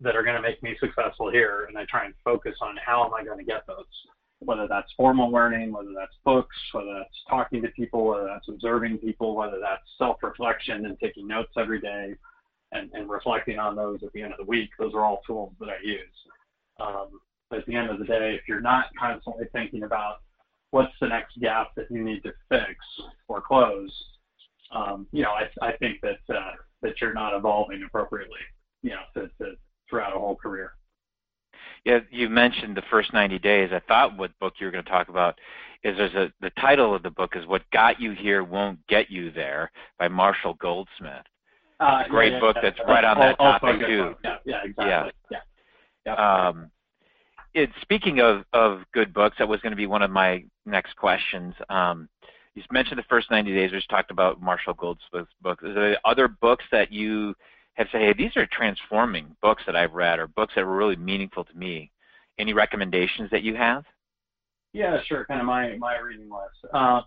that 0.01 0.17
are 0.17 0.23
going 0.23 0.37
to 0.37 0.43
make 0.43 0.63
me 0.63 0.75
successful 0.81 1.31
here, 1.31 1.67
and 1.69 1.77
I 1.77 1.85
try 1.85 2.07
and 2.07 2.15
focus 2.25 2.57
on 2.63 2.77
how 2.85 3.05
am 3.05 3.13
I 3.13 3.23
going 3.23 3.39
to 3.39 3.45
get 3.45 3.67
those 3.67 3.85
whether 4.41 4.67
that's 4.67 4.91
formal 4.97 5.31
learning, 5.31 5.73
whether 5.73 5.93
that's 5.97 6.17
books, 6.25 6.57
whether 6.73 6.95
that's 6.95 7.25
talking 7.29 7.63
to 7.63 7.69
people, 7.69 8.07
whether 8.07 8.27
that's 8.27 8.49
observing 8.49 8.99
people, 8.99 9.37
whether 9.37 9.59
that's 9.61 9.83
self-reflection 9.99 10.87
and 10.87 10.99
taking 10.99 11.27
notes 11.27 11.53
every 11.59 11.81
day 11.81 12.15
and, 12.73 12.91
and 12.95 13.11
reflecting 13.11 13.59
on 13.59 13.77
those 13.77 14.03
at 14.03 14.13
the 14.13 14.23
end 14.23 14.33
of 14.33 14.39
the 14.39 14.45
week. 14.45 14.71
Those 14.79 14.95
are 14.95 15.05
all 15.05 15.21
tools 15.27 15.53
that 15.61 15.69
I 15.69 15.77
use. 15.83 16.01
Um, 16.81 17.21
but 17.51 17.61
at 17.61 17.67
the 17.67 17.77
end 17.77 17.91
of 17.91 17.99
the 17.99 18.05
day, 18.07 18.35
if 18.35 18.49
you're 18.49 18.61
not 18.61 18.87
constantly 18.99 19.47
thinking 19.53 19.83
about 19.83 20.17
what's 20.71 20.93
the 21.01 21.09
next 21.09 21.39
gap 21.41 21.75
that 21.77 21.91
you 21.91 22.03
need 22.03 22.23
to 22.23 22.33
fix 22.49 22.77
or 23.29 23.43
close, 23.43 23.93
um, 24.73 25.07
you 25.13 25.23
know, 25.23 25.33
I, 25.33 25.67
I 25.67 25.77
think 25.77 26.01
that 26.03 26.35
uh, 26.35 26.53
that 26.83 27.01
you're 27.01 27.13
not 27.13 27.37
evolving 27.37 27.83
appropriately, 27.87 28.39
you 28.83 28.91
know, 28.91 29.03
to, 29.15 29.29
to 29.39 29.57
throughout 29.89 30.17
a 30.17 30.19
whole 30.19 30.37
career. 30.37 30.73
Yeah, 31.85 32.01
you 32.11 32.29
mentioned 32.29 32.77
the 32.77 32.83
first 32.91 33.13
90 33.13 33.39
days. 33.39 33.71
I 33.73 33.81
thought 33.89 34.17
what 34.19 34.39
book 34.39 34.55
you 34.59 34.67
were 34.67 34.71
going 34.71 34.85
to 34.85 34.91
talk 34.91 35.09
about 35.09 35.39
is 35.83 35.97
there's 35.97 36.15
a 36.15 36.33
the 36.41 36.51
title 36.61 36.95
of 36.95 37.03
the 37.03 37.11
book 37.11 37.37
is 37.37 37.47
What 37.47 37.63
Got 37.73 38.01
You 38.01 38.13
Here 38.13 38.45
Won't 38.45 38.87
Get 38.87 39.11
You 39.11 39.31
There 39.31 39.71
by 39.99 40.09
Marshall 40.09 40.55
Goldsmith. 40.55 41.25
Uh, 41.79 42.03
great 42.09 42.33
yeah, 42.33 42.35
yeah, 42.35 42.41
book 42.41 42.57
yeah, 42.57 42.71
that's 42.71 42.81
right 42.87 43.05
on 43.05 43.19
that 43.19 43.39
topic 43.39 43.81
too. 43.81 44.15
Yeah, 44.23 44.37
yeah, 44.45 44.61
exactly. 44.65 45.13
Yeah. 45.31 45.39
yeah. 46.05 46.49
Um, 46.49 46.71
it, 47.55 47.71
speaking 47.81 48.21
of, 48.21 48.45
of 48.53 48.83
good 48.93 49.15
books, 49.15 49.37
that 49.39 49.49
was 49.49 49.61
going 49.61 49.73
to 49.73 49.77
be 49.77 49.87
one 49.87 50.03
of 50.03 50.11
my 50.11 50.45
next 50.67 50.95
questions. 50.97 51.55
Um, 51.71 52.09
you 52.55 52.63
mentioned 52.71 52.99
the 52.99 53.05
first 53.05 53.31
90 53.31 53.55
days. 53.55 53.73
We 53.73 53.79
just 53.79 53.89
talked 53.89 54.11
about 54.11 54.43
Marshall 54.43 54.75
Goldsmith's 54.75 55.33
book. 55.41 55.61
Is 55.63 55.75
there 55.75 55.97
other 56.05 56.29
books 56.29 56.65
that 56.71 56.93
you 56.93 57.35
have 57.75 57.89
said, 57.93 58.01
hey, 58.01 58.13
these 58.13 58.37
are 58.37 58.47
transforming 58.47 59.37
books 59.41 59.63
that 59.67 59.77
I've 59.77 59.93
read 59.93 60.19
or 60.19 60.27
books 60.27 60.55
that 60.57 60.67
were 60.67 60.77
really 60.77 60.97
meaningful 60.97 61.45
to 61.45 61.55
me. 61.57 61.91
Any 62.39 62.53
recommendations 62.53 63.31
that 63.31 63.43
you 63.43 63.55
have? 63.55 63.85
Yeah, 64.73 64.99
sure. 65.07 65.25
Kind 65.25 65.41
of 65.41 65.47
my 65.47 65.77
my 65.79 65.99
reading 65.99 66.31
list. 66.31 66.75
Um, 66.75 67.05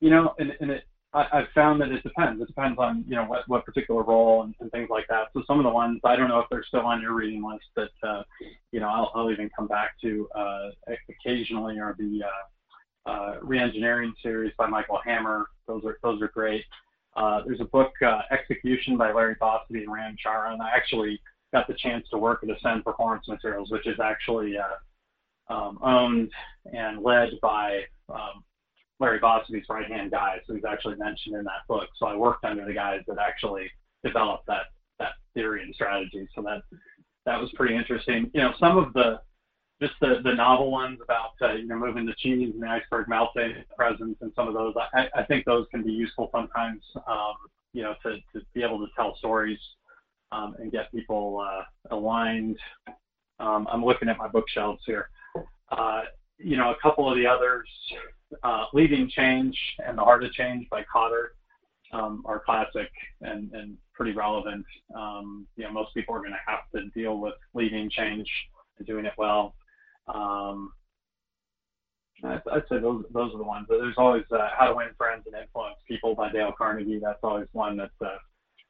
you 0.00 0.10
know, 0.10 0.34
and, 0.38 0.52
and 0.60 0.70
it, 0.70 0.84
I, 1.12 1.26
I've 1.32 1.48
found 1.54 1.80
that 1.80 1.90
it 1.90 2.02
depends. 2.02 2.40
It 2.40 2.46
depends 2.46 2.78
on 2.78 3.04
you 3.08 3.16
know 3.16 3.24
what 3.24 3.48
what 3.48 3.64
particular 3.64 4.02
role 4.02 4.42
and, 4.42 4.54
and 4.60 4.70
things 4.70 4.88
like 4.90 5.06
that. 5.08 5.28
So 5.32 5.42
some 5.46 5.58
of 5.58 5.64
the 5.64 5.70
ones 5.70 6.00
I 6.04 6.16
don't 6.16 6.28
know 6.28 6.40
if 6.40 6.46
they're 6.50 6.64
still 6.64 6.80
on 6.86 7.00
your 7.00 7.14
reading 7.14 7.44
list, 7.44 7.64
but 7.74 7.90
uh, 8.06 8.22
you 8.72 8.80
know 8.80 8.88
I'll, 8.88 9.10
I'll 9.14 9.30
even 9.30 9.50
come 9.56 9.66
back 9.66 10.00
to 10.02 10.28
uh, 10.34 10.70
occasionally 11.08 11.78
are 11.78 11.94
the 11.98 12.22
uh, 12.24 13.10
uh, 13.10 13.40
Reengineering 13.40 14.12
series 14.22 14.52
by 14.58 14.66
Michael 14.66 15.00
Hammer. 15.04 15.46
Those 15.66 15.84
are 15.84 15.98
those 16.02 16.20
are 16.22 16.28
great. 16.28 16.64
Uh, 17.16 17.42
there's 17.46 17.60
a 17.60 17.66
book, 17.66 17.92
uh, 18.04 18.20
Execution 18.30 18.96
by 18.96 19.12
Larry 19.12 19.36
Bossidy 19.36 19.82
and 19.82 19.92
Ram 19.92 20.16
Charan. 20.20 20.60
I 20.60 20.70
actually 20.74 21.20
got 21.52 21.68
the 21.68 21.74
chance 21.74 22.06
to 22.10 22.18
work 22.18 22.42
at 22.42 22.50
Ascend 22.50 22.84
Performance 22.84 23.28
Materials, 23.28 23.70
which 23.70 23.86
is 23.86 24.00
actually 24.02 24.56
uh, 24.58 25.52
um, 25.54 25.78
owned 25.82 26.30
and 26.72 27.02
led 27.02 27.30
by 27.40 27.82
um, 28.08 28.42
Larry 28.98 29.20
Bossidy's 29.20 29.66
right-hand 29.68 30.10
guy. 30.10 30.40
So 30.46 30.54
he's 30.54 30.64
actually 30.64 30.96
mentioned 30.96 31.36
in 31.36 31.44
that 31.44 31.66
book. 31.68 31.88
So 31.96 32.06
I 32.06 32.16
worked 32.16 32.44
under 32.44 32.64
the 32.64 32.74
guys 32.74 33.00
that 33.06 33.18
actually 33.18 33.70
developed 34.04 34.46
that 34.46 34.66
that 34.98 35.12
theory 35.34 35.62
and 35.62 35.74
strategy. 35.74 36.28
So 36.34 36.42
that 36.42 36.62
that 37.26 37.40
was 37.40 37.50
pretty 37.54 37.76
interesting. 37.76 38.30
You 38.34 38.42
know, 38.42 38.54
some 38.58 38.78
of 38.78 38.92
the 38.92 39.20
just 39.80 39.94
the, 40.00 40.20
the 40.22 40.34
novel 40.34 40.70
ones 40.70 40.98
about 41.02 41.32
uh, 41.42 41.54
you 41.54 41.66
know 41.66 41.76
moving 41.76 42.06
the 42.06 42.14
cheese 42.18 42.50
and 42.52 42.62
the 42.62 42.66
iceberg 42.66 43.08
melting 43.08 43.54
presence 43.76 44.16
and 44.20 44.32
some 44.36 44.48
of 44.48 44.54
those. 44.54 44.74
I, 44.94 45.08
I 45.14 45.24
think 45.24 45.44
those 45.44 45.66
can 45.70 45.82
be 45.82 45.92
useful 45.92 46.30
sometimes 46.32 46.82
um, 47.08 47.34
you 47.72 47.82
know 47.82 47.94
to, 48.02 48.16
to 48.32 48.44
be 48.54 48.62
able 48.62 48.78
to 48.78 48.86
tell 48.94 49.16
stories 49.16 49.58
um, 50.32 50.54
and 50.58 50.70
get 50.70 50.92
people 50.92 51.44
uh, 51.44 51.94
aligned. 51.94 52.58
Um, 53.40 53.66
I'm 53.70 53.84
looking 53.84 54.08
at 54.08 54.18
my 54.18 54.28
bookshelves 54.28 54.82
here. 54.86 55.08
Uh, 55.70 56.02
you 56.38 56.56
know 56.56 56.70
a 56.70 56.76
couple 56.80 57.10
of 57.10 57.16
the 57.16 57.26
others 57.26 57.68
uh, 58.42 58.66
leading 58.72 59.08
change 59.08 59.58
and 59.84 59.98
the 59.98 60.02
art 60.02 60.24
of 60.24 60.32
change 60.32 60.68
by 60.70 60.82
Kotter 60.82 61.28
um, 61.92 62.22
are 62.26 62.42
classic 62.44 62.90
and, 63.22 63.52
and 63.52 63.76
pretty 63.92 64.12
relevant. 64.12 64.64
Um, 64.96 65.48
you 65.56 65.64
know 65.64 65.72
most 65.72 65.92
people 65.94 66.14
are 66.14 66.20
going 66.20 66.30
to 66.30 66.38
have 66.46 66.60
to 66.76 66.88
deal 66.90 67.18
with 67.18 67.34
leading 67.54 67.90
change 67.90 68.30
and 68.78 68.86
doing 68.86 69.04
it 69.04 69.14
well 69.18 69.54
um, 70.12 70.72
I'd, 72.22 72.62
say 72.68 72.78
those 72.78 73.04
those 73.12 73.34
are 73.34 73.38
the 73.38 73.44
ones. 73.44 73.66
But 73.68 73.78
there's 73.78 73.94
always 73.98 74.24
uh, 74.30 74.48
How 74.56 74.68
to 74.68 74.74
Win 74.74 74.88
Friends 74.96 75.24
and 75.26 75.34
Influence 75.34 75.76
People 75.88 76.14
by 76.14 76.30
Dale 76.30 76.52
Carnegie. 76.56 77.00
That's 77.02 77.18
always 77.22 77.46
one 77.52 77.76
that 77.76 77.90
uh, 78.00 78.16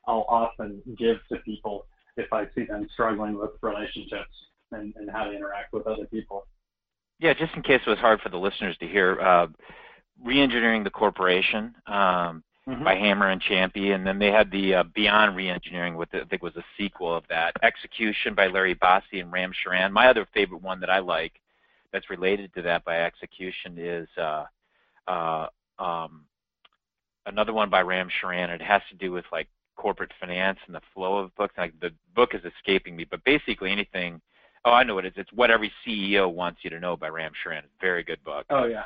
I'll 0.06 0.26
often 0.28 0.82
give 0.98 1.18
to 1.30 1.38
people 1.38 1.86
if 2.16 2.32
I 2.32 2.46
see 2.54 2.64
them 2.64 2.88
struggling 2.92 3.38
with 3.38 3.50
relationships 3.62 4.30
and, 4.72 4.94
and 4.96 5.10
how 5.10 5.24
to 5.24 5.32
interact 5.32 5.72
with 5.72 5.86
other 5.86 6.06
people. 6.06 6.46
Yeah, 7.20 7.34
just 7.34 7.54
in 7.54 7.62
case 7.62 7.80
it 7.86 7.90
was 7.90 7.98
hard 7.98 8.20
for 8.20 8.28
the 8.28 8.36
listeners 8.36 8.76
to 8.78 8.86
hear, 8.86 9.20
uh, 9.20 9.46
Reengineering 10.24 10.84
the 10.84 10.90
Corporation 10.90 11.74
um, 11.86 12.42
mm-hmm. 12.68 12.84
by 12.84 12.94
Hammer 12.94 13.30
and 13.30 13.42
Champy, 13.42 13.94
and 13.94 14.06
then 14.06 14.18
they 14.18 14.30
had 14.30 14.50
the 14.50 14.74
uh, 14.74 14.84
Beyond 14.94 15.36
Reengineering, 15.36 15.96
with 15.96 16.10
the, 16.10 16.22
I 16.22 16.24
think 16.24 16.42
was 16.42 16.56
a 16.56 16.64
sequel 16.78 17.14
of 17.14 17.24
that. 17.28 17.54
Execution 17.62 18.34
by 18.34 18.46
Larry 18.46 18.74
Bossidy 18.74 19.20
and 19.20 19.32
Ram 19.32 19.52
Charan. 19.62 19.92
My 19.92 20.08
other 20.08 20.26
favorite 20.32 20.62
one 20.62 20.80
that 20.80 20.90
I 20.90 20.98
like, 20.98 21.32
that's 21.92 22.10
related 22.10 22.52
to 22.54 22.62
that 22.62 22.84
by 22.84 23.02
Execution, 23.02 23.76
is 23.78 24.08
uh, 24.18 24.44
uh, 25.06 25.46
um, 25.78 26.24
another 27.26 27.52
one 27.52 27.70
by 27.70 27.80
Ram 27.80 28.08
Charan. 28.20 28.50
It 28.50 28.62
has 28.62 28.82
to 28.90 28.96
do 28.96 29.12
with 29.12 29.24
like 29.32 29.48
corporate 29.76 30.12
finance 30.20 30.58
and 30.66 30.74
the 30.74 30.80
flow 30.94 31.18
of 31.18 31.34
books. 31.36 31.54
Like 31.58 31.78
the 31.80 31.90
book 32.14 32.34
is 32.34 32.42
escaping 32.44 32.96
me, 32.96 33.06
but 33.08 33.22
basically 33.24 33.70
anything. 33.70 34.20
Oh, 34.64 34.72
I 34.72 34.82
know 34.82 34.94
what 34.94 35.04
it 35.04 35.08
is. 35.08 35.14
It's 35.18 35.32
what 35.32 35.50
every 35.50 35.70
CEO 35.86 36.32
wants 36.32 36.60
you 36.62 36.70
to 36.70 36.80
know 36.80 36.96
by 36.96 37.08
Ram 37.08 37.32
Charan. 37.42 37.64
Very 37.80 38.02
good 38.02 38.22
book. 38.24 38.46
Oh 38.48 38.64
yeah, 38.64 38.84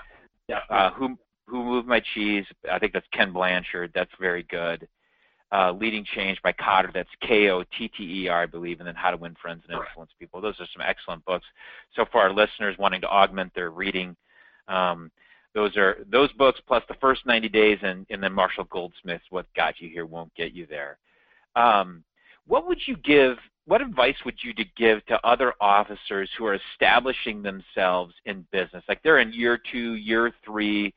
yeah. 0.49 0.61
Uh, 0.69 0.91
who 0.91 1.17
who 1.49 1.65
Moved 1.65 1.89
My 1.89 2.03
Cheese? 2.15 2.45
I 2.71 2.79
think 2.79 2.93
that's 2.93 3.07
Ken 3.13 3.33
Blanchard. 3.33 3.93
That's 3.95 4.11
very 4.21 4.45
good. 4.45 4.87
Uh, 5.51 5.73
Leading 5.73 6.05
Change 6.15 6.41
by 6.43 6.53
Kotter. 6.53 6.93
That's 6.93 7.09
K-O-T-T-E-R, 7.23 8.43
I 8.43 8.47
believe, 8.47 8.81
and 8.81 8.87
then 8.87 8.95
How 8.95 9.11
to 9.11 9.17
Win 9.17 9.35
Friends 9.41 9.63
and 9.67 9.79
Influence 9.79 10.11
People. 10.19 10.41
Those 10.43 10.61
are 10.61 10.67
some 10.73 10.83
excellent 10.87 11.25
books. 11.25 11.47
So 11.97 12.05
for 12.13 12.21
our 12.21 12.33
listeners 12.33 12.77
wanting 12.79 13.01
to 13.01 13.09
augment 13.09 13.55
their 13.55 13.71
reading, 13.71 14.15
um, 14.69 15.11
those 15.55 15.75
are 15.79 15.99
those 16.11 16.31
books 16.33 16.61
plus 16.67 16.83
the 16.89 16.95
first 17.01 17.25
90 17.25 17.49
days, 17.49 17.79
and, 17.83 18.07
and 18.11 18.23
then 18.23 18.33
Marshall 18.33 18.65
Goldsmith's 18.65 19.25
What 19.31 19.47
Got 19.55 19.81
You 19.81 19.89
Here 19.89 20.05
Won't 20.05 20.35
Get 20.35 20.53
You 20.53 20.67
There. 20.67 20.99
Um, 21.57 22.05
what 22.47 22.69
would 22.69 22.79
you 22.87 22.97
give? 22.99 23.39
What 23.65 23.81
advice 23.81 24.17
would 24.25 24.37
you 24.43 24.53
to 24.55 24.65
give 24.77 25.05
to 25.07 25.27
other 25.27 25.55
officers 25.61 26.31
who 26.37 26.47
are 26.47 26.59
establishing 26.73 27.43
themselves 27.43 28.15
in 28.27 28.47
business? 28.53 28.85
Like 28.89 29.03
they're 29.03 29.19
in 29.19 29.33
year 29.33 29.59
two, 29.71 29.95
year 29.95 30.33
three 30.45 30.95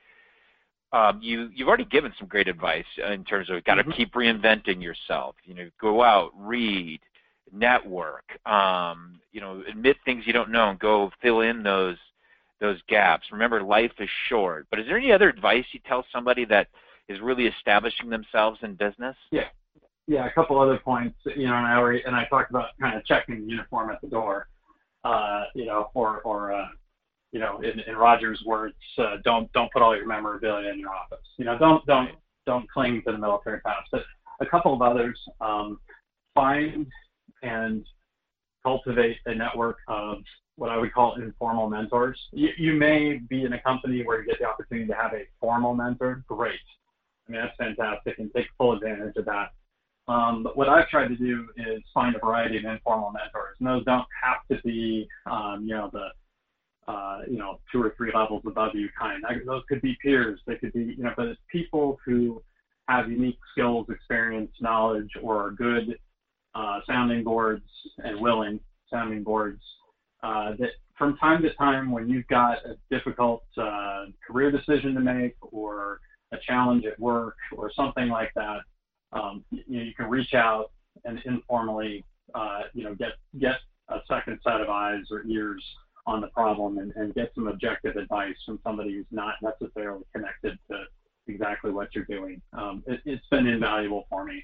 um, 0.94 1.20
you 1.22 1.50
you've 1.54 1.68
already 1.68 1.86
given 1.86 2.14
some 2.20 2.28
great 2.28 2.48
advice 2.48 2.86
in 3.12 3.24
terms 3.24 3.50
of 3.50 3.64
got 3.64 3.76
to 3.76 3.84
mm-hmm. 3.84 3.92
keep 3.92 4.14
reinventing 4.14 4.82
yourself. 4.82 5.36
You 5.46 5.56
know, 5.56 5.70
go 5.80 6.04
out, 6.04 6.32
read, 6.36 7.00
network. 7.52 8.26
Um, 8.46 9.20
you 9.32 9.42
know, 9.42 9.64
admit 9.70 9.98
things 10.04 10.24
you 10.26 10.34
don't 10.34 10.52
know 10.52 10.70
and 10.70 10.80
go 10.80 11.12
fill 11.22 11.42
in 11.42 11.64
those 11.64 11.98
those 12.60 12.80
gaps. 12.88 13.28
Remember, 13.32 13.62
life 13.62 13.92
is 14.00 14.10
short. 14.28 14.68
But 14.70 14.80
is 14.80 14.86
there 14.86 14.98
any 14.98 15.12
other 15.12 15.30
advice 15.30 15.66
you 15.72 15.80
tell 15.88 16.06
somebody 16.12 16.46
that 16.46 16.68
is 17.08 17.20
really 17.22 17.48
establishing 17.48 18.10
themselves 18.10 18.60
in 18.62 18.76
business? 18.76 19.16
Yeah, 19.32 19.48
yeah. 20.08 20.28
A 20.28 20.32
couple 20.32 20.60
other 20.60 20.78
points. 20.78 21.18
You 21.26 21.48
know, 21.48 21.56
and 21.56 21.66
I 21.66 21.76
already, 21.76 22.04
and 22.06 22.16
I 22.16 22.26
talked 22.26 22.52
about 22.52 22.70
kind 22.80 22.98
of 22.98 23.06
checking 23.06 23.42
the 23.42 23.50
uniform 23.50 23.90
at 23.90 24.02
the 24.02 24.08
door. 24.08 24.48
Uh, 25.04 25.46
you 25.56 25.66
know, 25.66 25.90
or 25.94 26.20
or 26.22 26.54
uh, 26.54 26.68
you 27.32 27.40
know, 27.40 27.62
in, 27.62 27.80
in 27.82 27.96
Roger's 27.96 28.42
words, 28.46 28.76
uh, 28.98 29.18
don't 29.24 29.52
don't 29.54 29.72
put 29.72 29.82
all 29.82 29.96
your 29.96 30.08
memorabilia 30.08 30.70
in 30.70 30.80
your 30.80 30.90
office. 30.90 31.26
You 31.38 31.46
know, 31.46 31.58
don't 31.58 31.86
don't 31.86 32.12
don't 32.46 32.70
cling 32.70 33.02
to 33.06 33.12
the 33.12 33.18
military 33.18 33.62
past. 33.62 33.88
But 33.92 34.04
a 34.42 34.46
couple 34.46 34.74
of 34.74 34.82
others, 34.82 35.20
um, 35.40 35.80
find 36.34 36.88
and 37.44 37.86
cultivate 38.64 39.18
a 39.26 39.36
network 39.36 39.78
of 39.88 40.18
what 40.56 40.70
I 40.70 40.78
would 40.78 40.94
call 40.94 41.16
informal 41.16 41.70
mentors. 41.70 42.20
You, 42.32 42.50
you 42.58 42.74
may 42.74 43.18
be 43.18 43.46
in 43.46 43.54
a 43.54 43.62
company 43.62 44.04
where 44.04 44.22
you 44.22 44.28
get 44.28 44.40
the 44.40 44.46
opportunity 44.46 44.88
to 44.88 44.94
have 44.94 45.14
a 45.14 45.24
formal 45.40 45.74
mentor. 45.74 46.24
Great. 46.28 46.60
I 47.28 47.32
mean, 47.32 47.42
that's 47.42 47.56
fantastic 47.58 48.20
and 48.20 48.32
take 48.36 48.48
full 48.58 48.74
advantage 48.74 49.16
of 49.16 49.26
that. 49.26 49.50
Um, 50.08 50.44
but 50.44 50.58
what 50.58 50.68
I've 50.68 50.90
tried 50.90 51.08
to 51.08 51.16
do 51.16 51.48
is 51.58 51.82
find 51.94 52.16
a 52.16 52.20
variety 52.20 52.58
of 52.58 52.66
informal 52.66 53.12
mentors. 53.12 53.56
And 53.60 53.68
those 53.68 53.86
don't 53.86 54.06
have 54.22 54.46
to 54.52 54.62
be, 54.64 55.08
um, 55.26 55.64
you 55.66 55.76
know, 55.76 55.90
the 55.92 56.10
uh, 56.88 57.20
you 57.30 57.38
know, 57.38 57.60
two 57.72 57.82
or 57.82 57.94
three 57.96 58.12
levels 58.14 58.42
above 58.46 58.76
you 58.76 58.90
kind. 58.98 59.24
Of. 59.24 59.46
Those 59.46 59.64
could 59.70 59.82
be 59.82 59.98
peers. 60.02 60.40
They 60.48 60.56
could 60.56 60.74
be, 60.74 60.96
you 60.98 61.04
know, 61.04 61.14
but 61.16 61.28
it's 61.28 61.42
people 61.52 62.00
who 62.06 62.42
have 62.88 63.10
unique 63.10 63.40
skills, 63.52 63.88
experience, 63.90 64.52
knowledge, 64.60 65.10
or 65.22 65.48
are 65.48 65.52
good 65.52 65.98
uh, 66.56 66.80
sounding 66.88 67.24
boards 67.24 67.64
and 68.04 68.20
willing 68.20 68.60
sounding 68.90 69.24
boards 69.24 69.62
uh, 70.24 70.52
that 70.60 70.72
from 70.98 71.18
time 71.18 71.42
to 71.42 71.54
time 71.54 71.92
when 71.92 72.10
you've 72.10 72.28
got 72.28 72.58
a 72.66 72.76
difficult 72.90 73.44
uh, 73.58 74.06
career 74.28 74.52
decision 74.52 74.94
to 74.94 75.00
make 75.00 75.36
or 75.42 76.00
a 76.32 76.38
challenge 76.46 76.86
at 76.86 77.00
work 77.00 77.36
or 77.56 77.72
something 77.74 78.10
like 78.10 78.32
that, 78.36 78.60
um, 79.14 79.44
you, 79.50 79.64
know, 79.68 79.84
you 79.84 79.94
can 79.94 80.10
reach 80.10 80.34
out 80.34 80.72
and 81.06 81.20
informally, 81.26 82.06
uh, 82.36 82.62
you 82.74 82.84
know, 82.84 82.94
get 82.96 83.14
get 83.40 83.56
a 83.90 83.98
second 84.08 84.40
set 84.44 84.62
of 84.62 84.70
eyes 84.70 85.04
or 85.10 85.24
ears 85.26 85.64
on 86.06 86.22
the 86.22 86.28
problem 86.28 86.78
and, 86.78 86.92
and 86.96 87.14
get 87.14 87.32
some 87.36 87.48
objective 87.48 87.96
advice 87.96 88.36
from 88.46 88.60
somebody 88.64 88.94
who's 88.94 89.06
not 89.12 89.36
necessarily 89.42 90.04
connected 90.14 90.58
to 90.70 90.84
exactly 91.28 91.72
what 91.72 91.90
you're 91.94 92.06
doing. 92.06 92.42
Um, 92.54 92.84
it, 92.88 93.02
has 93.06 93.20
been 93.30 93.48
invaluable 93.48 94.06
for 94.10 94.26
me, 94.26 94.44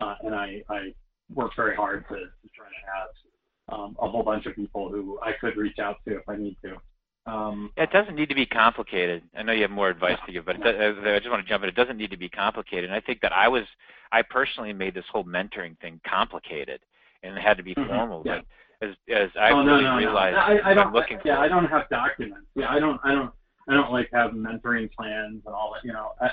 uh, 0.00 0.14
and 0.22 0.34
I, 0.34 0.62
I 0.68 0.94
work 1.34 1.52
very 1.56 1.76
hard 1.76 2.04
to, 2.08 2.14
to 2.14 2.48
try 2.54 2.66
to 2.66 2.92
have 2.94 3.78
um, 3.78 3.96
a 4.00 4.08
whole 4.08 4.22
bunch 4.22 4.46
of 4.46 4.54
people 4.54 4.88
who 4.90 5.18
I 5.22 5.32
could 5.40 5.56
reach 5.56 5.78
out 5.78 5.96
to 6.06 6.16
if 6.16 6.28
I 6.28 6.36
need 6.36 6.56
to. 6.64 6.76
Um, 7.24 7.70
it 7.76 7.90
doesn't 7.92 8.16
need 8.16 8.28
to 8.30 8.34
be 8.34 8.46
complicated. 8.46 9.22
I 9.36 9.42
know 9.42 9.52
you 9.52 9.62
have 9.62 9.70
more 9.70 9.88
advice 9.88 10.18
to 10.26 10.32
give, 10.32 10.44
but 10.44 10.56
it, 10.56 10.76
I 10.76 11.18
just 11.18 11.30
want 11.30 11.44
to 11.44 11.48
jump 11.48 11.62
in. 11.62 11.68
It 11.68 11.76
doesn't 11.76 11.96
need 11.96 12.10
to 12.10 12.16
be 12.16 12.28
complicated. 12.28 12.84
And 12.84 12.94
I 12.94 13.00
think 13.00 13.20
that 13.20 13.32
I 13.32 13.46
was, 13.46 13.62
I 14.10 14.22
personally 14.22 14.72
made 14.72 14.94
this 14.94 15.04
whole 15.10 15.24
mentoring 15.24 15.78
thing 15.78 16.00
complicated, 16.06 16.80
and 17.22 17.36
it 17.36 17.40
had 17.40 17.56
to 17.58 17.62
be 17.62 17.74
mm-hmm. 17.74 17.88
formal. 17.88 18.22
Yeah. 18.26 18.38
But 18.38 18.46
as 18.82 18.90
as 19.14 19.30
I 19.40 19.50
oh, 19.50 19.64
really 19.64 19.82
no, 19.82 19.92
no, 19.92 19.96
realized. 19.96 20.34
No. 20.36 20.40
I, 20.40 20.70
I 20.70 20.74
don't. 20.74 20.92
looking 20.92 21.18
yeah. 21.24 21.38
I 21.38 21.48
don't 21.48 21.66
have 21.66 21.88
documents. 21.88 22.48
Yeah, 22.54 22.68
I 22.68 22.78
don't. 22.78 23.00
I 23.04 23.12
don't. 23.12 23.32
I 23.68 23.74
don't 23.74 23.92
like 23.92 24.08
have 24.12 24.32
mentoring 24.32 24.90
plans 24.92 25.42
and 25.46 25.54
all 25.54 25.74
that. 25.74 25.86
You 25.86 25.92
know, 25.92 26.12
I, 26.20 26.28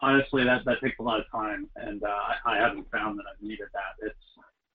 honestly, 0.00 0.44
that 0.44 0.64
that 0.64 0.80
takes 0.82 0.98
a 0.98 1.02
lot 1.02 1.20
of 1.20 1.26
time, 1.30 1.68
and 1.76 2.02
uh, 2.02 2.06
I, 2.06 2.54
I 2.54 2.56
haven't 2.56 2.90
found 2.90 3.18
that 3.18 3.24
I've 3.32 3.42
needed 3.42 3.68
that. 3.72 4.06
It's 4.06 4.16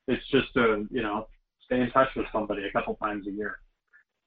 it's 0.07 0.27
just 0.29 0.53
to 0.53 0.87
you 0.91 1.01
know 1.01 1.27
stay 1.65 1.81
in 1.81 1.89
touch 1.91 2.09
with 2.15 2.27
somebody 2.31 2.63
a 2.65 2.71
couple 2.71 2.95
times 2.95 3.27
a 3.27 3.31
year 3.31 3.59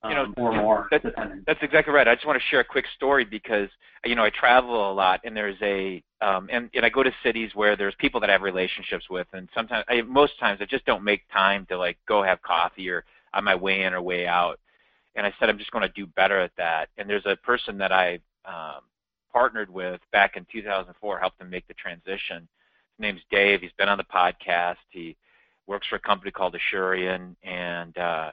you 0.04 0.14
know, 0.14 0.24
um, 0.24 0.35
or 0.37 0.52
more, 0.52 0.88
that, 0.90 1.02
depending. 1.02 1.42
That's 1.46 1.62
exactly 1.62 1.92
right. 1.92 2.06
I 2.06 2.14
just 2.14 2.26
want 2.26 2.40
to 2.40 2.44
share 2.48 2.61
a 2.61 2.64
quick 2.64 2.85
story 2.96 3.24
because 3.24 3.68
you 4.04 4.14
know 4.14 4.24
I 4.24 4.30
travel 4.30 4.90
a 4.90 4.92
lot, 4.92 5.20
and 5.24 5.37
there's 5.37 5.56
a 5.62 6.02
um, 6.20 6.48
and, 6.50 6.70
and 6.74 6.85
I 6.85 6.88
go 6.88 7.02
to 7.02 7.11
cities 7.22 7.50
where 7.54 7.76
there's 7.76 7.94
people 7.98 8.20
that 8.20 8.30
I 8.30 8.35
have 8.35 8.42
relationships 8.42 9.06
with, 9.11 9.26
and 9.32 9.48
sometimes, 9.54 9.85
I, 9.88 10.02
most 10.02 10.38
times, 10.38 10.61
I 10.61 10.66
just 10.66 10.85
don't 10.87 11.02
make 11.02 11.22
time 11.32 11.66
to 11.70 11.78
like 11.78 11.98
go 12.06 12.22
have 12.22 12.40
coffee 12.42 12.88
or 12.88 13.04
on 13.35 13.44
my 13.44 13.54
way 13.54 13.82
in 13.82 13.94
or 13.94 14.02
way 14.02 14.26
out. 14.26 14.59
And 15.14 15.26
I 15.26 15.32
said 15.38 15.48
I'm 15.48 15.59
just 15.59 15.70
going 15.70 15.87
to 15.87 15.92
do 15.94 16.06
better 16.06 16.40
at 16.40 16.52
that. 16.56 16.88
And 16.98 17.09
there's 17.09 17.26
a 17.26 17.37
person 17.37 17.78
that 17.78 17.92
I 17.92 18.18
um, 18.44 18.82
partnered 19.32 19.70
with 19.70 20.00
back 20.12 20.37
in 20.37 20.46
2004, 20.52 21.18
helped 21.18 21.40
him 21.40 21.50
make 21.50 21.66
the 21.68 21.74
transition. 21.74 22.48
His 22.96 23.00
name's 23.00 23.20
Dave. 23.30 23.61
He's 23.61 23.72
been 23.78 23.88
on 23.88 23.98
the 23.98 24.04
podcast. 24.04 24.76
He 24.90 25.16
works 25.66 25.87
for 25.88 25.96
a 25.96 26.00
company 26.00 26.30
called 26.30 26.54
Asurion, 26.54 27.35
and 27.42 27.96
uh, 27.98 28.30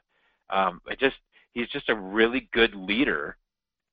um, 0.49 0.81
I 0.87 0.95
just 0.95 1.15
he's 1.53 1.69
just 1.69 1.89
a 1.89 1.95
really 1.95 2.49
good 2.51 2.75
leader 2.75 3.37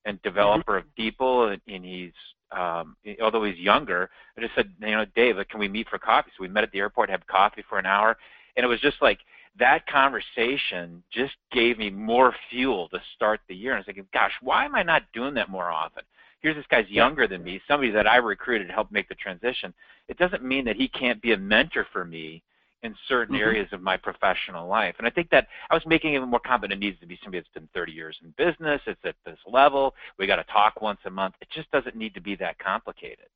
and 0.05 0.21
developer 0.23 0.79
of 0.79 0.95
people, 0.97 1.49
and, 1.49 1.61
and 1.69 1.85
he's 1.85 2.13
um, 2.53 2.97
although 3.23 3.45
he's 3.45 3.59
younger. 3.59 4.11
I 4.37 4.41
just 4.41 4.55
said, 4.55 4.73
you 4.81 4.91
know, 4.91 5.05
Dave, 5.15 5.37
like, 5.37 5.49
can 5.49 5.61
we 5.61 5.69
meet 5.69 5.89
for 5.89 5.99
coffee? 5.99 6.31
So 6.37 6.43
we 6.43 6.49
met 6.49 6.65
at 6.65 6.73
the 6.73 6.81
airport, 6.81 7.11
had 7.11 7.25
coffee 7.27 7.63
for 7.69 7.79
an 7.79 7.87
hour, 7.87 8.17
and 8.57 8.65
it 8.65 8.69
was 8.69 8.81
just 8.81 8.97
like 9.01 9.19
that 9.59 9.87
conversation 9.87 11.03
just 11.13 11.35
gave 11.53 11.79
me 11.79 11.91
more 11.91 12.35
fuel 12.51 12.89
to 12.89 13.01
start 13.15 13.41
the 13.49 13.55
year. 13.55 13.73
And 13.73 13.77
I 13.77 13.81
was 13.81 13.87
thinking, 13.87 14.07
gosh, 14.13 14.33
why 14.41 14.65
am 14.65 14.75
I 14.75 14.83
not 14.83 15.03
doing 15.13 15.35
that 15.35 15.49
more 15.49 15.71
often? 15.71 16.03
Here's 16.41 16.57
this 16.57 16.65
guy's 16.71 16.89
younger 16.89 17.29
than 17.29 17.45
me, 17.45 17.61
somebody 17.69 17.93
that 17.93 18.07
I 18.07 18.17
recruited 18.17 18.69
to 18.69 18.75
help 18.75 18.91
make 18.91 19.09
the 19.09 19.15
transition. 19.15 19.75
It 20.09 20.17
doesn't 20.17 20.43
mean 20.43 20.65
that 20.65 20.77
he 20.77 20.89
can't 20.89 21.21
be 21.21 21.33
a 21.33 21.37
mentor 21.37 21.87
for 21.93 22.05
me 22.05 22.43
in 22.83 22.95
certain 23.09 23.35
mm-hmm. 23.35 23.43
areas 23.43 23.69
of 23.73 23.83
my 23.83 23.97
professional 23.97 24.67
life. 24.67 24.95
And 24.99 25.07
I 25.07 25.11
think 25.11 25.29
that 25.31 25.49
I 25.71 25.75
was 25.75 25.83
making 25.87 26.15
it 26.15 26.21
more 26.21 26.41
competent. 26.41 26.83
It 26.83 26.85
needs 26.85 26.99
to 27.01 27.07
be 27.07 27.19
somebody 27.23 27.41
that's 27.41 27.53
been 27.53 27.69
30 27.75 27.93
years 27.93 28.17
in 28.23 28.33
business. 28.39 28.81
It's 28.87 29.01
at 29.05 29.17
this 29.27 29.39
level. 29.47 29.95
We 30.19 30.27
got 30.27 30.37
to 30.37 30.45
talk 30.45 30.81
once 30.81 31.01
a 31.05 31.11
month. 31.11 31.35
It 31.41 31.49
just 31.55 31.71
doesn't 31.71 31.97
need 31.97 32.15
to 32.15 32.21
be 32.21 32.37
that 32.37 32.59
complicated. 32.59 33.27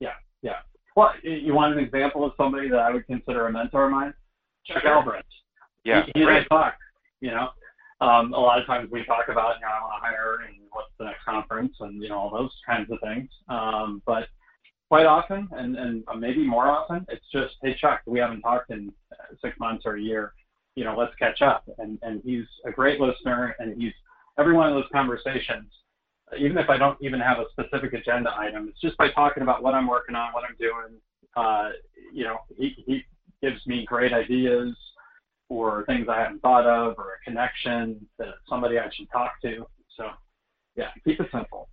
Yeah, 0.00 0.14
yeah. 0.42 0.58
Well, 0.96 1.12
you 1.22 1.54
want 1.54 1.76
an 1.76 1.82
example 1.82 2.24
of 2.24 2.32
somebody 2.36 2.68
that 2.68 2.78
I 2.78 2.90
would 2.90 3.06
consider 3.06 3.46
a 3.46 3.52
mentor 3.52 3.86
of 3.86 3.92
mine? 3.92 4.14
Chuck 4.66 4.82
sure. 4.82 4.96
Albrecht. 4.96 5.26
Yeah, 5.84 6.04
he, 6.14 6.20
he 6.20 6.24
I 6.24 6.44
talk. 6.44 6.74
You 7.20 7.30
know, 7.30 7.48
um, 8.00 8.32
a 8.32 8.38
lot 8.38 8.60
of 8.60 8.66
times 8.66 8.90
we 8.90 9.04
talk 9.04 9.28
about, 9.28 9.56
you 9.56 9.62
know, 9.62 9.72
I 9.72 9.80
want 9.80 10.02
to 10.02 10.06
hire 10.06 10.38
and 10.46 10.56
what's 10.72 10.90
the 10.98 11.04
next 11.04 11.24
conference 11.24 11.74
and 11.80 12.02
you 12.02 12.08
know 12.08 12.18
all 12.18 12.30
those 12.30 12.52
kinds 12.66 12.90
of 12.90 12.98
things. 13.02 13.30
Um, 13.48 14.02
but 14.06 14.28
quite 14.94 15.06
often, 15.06 15.48
and, 15.50 15.76
and 15.76 16.04
maybe 16.20 16.46
more 16.46 16.68
often, 16.68 17.04
it's 17.08 17.24
just, 17.32 17.54
hey 17.64 17.74
Chuck, 17.80 18.00
we 18.06 18.20
haven't 18.20 18.42
talked 18.42 18.70
in 18.70 18.92
six 19.42 19.58
months 19.58 19.82
or 19.86 19.96
a 19.96 20.00
year. 20.00 20.34
You 20.76 20.84
know, 20.84 20.94
let's 20.96 21.16
catch 21.16 21.42
up. 21.42 21.64
And 21.78 21.98
and 22.02 22.22
he's 22.24 22.44
a 22.64 22.70
great 22.70 23.00
listener, 23.00 23.56
and 23.58 23.76
he's 23.76 23.92
every 24.38 24.54
one 24.54 24.68
of 24.68 24.74
those 24.76 24.88
conversations. 24.92 25.68
Even 26.38 26.58
if 26.58 26.70
I 26.70 26.76
don't 26.76 26.96
even 27.00 27.18
have 27.18 27.38
a 27.40 27.46
specific 27.50 27.92
agenda 27.92 28.30
item, 28.38 28.68
it's 28.68 28.80
just 28.80 28.96
by 28.96 29.10
talking 29.10 29.42
about 29.42 29.64
what 29.64 29.74
I'm 29.74 29.88
working 29.88 30.14
on, 30.14 30.32
what 30.32 30.44
I'm 30.44 30.56
doing. 30.60 31.00
Uh, 31.36 31.70
you 32.12 32.22
know, 32.22 32.36
he 32.56 32.76
he 32.86 33.02
gives 33.42 33.66
me 33.66 33.84
great 33.84 34.12
ideas 34.12 34.76
or 35.48 35.84
things 35.86 36.06
I 36.08 36.20
hadn't 36.20 36.40
thought 36.40 36.66
of, 36.66 36.94
or 36.98 37.14
a 37.14 37.24
connection 37.24 38.06
that 38.20 38.34
somebody 38.48 38.78
I 38.78 38.88
should 38.94 39.10
talk 39.10 39.32
to. 39.42 39.66
So, 39.96 40.04
yeah, 40.76 40.90
keep 41.04 41.18
it 41.18 41.28
simple. 41.32 41.63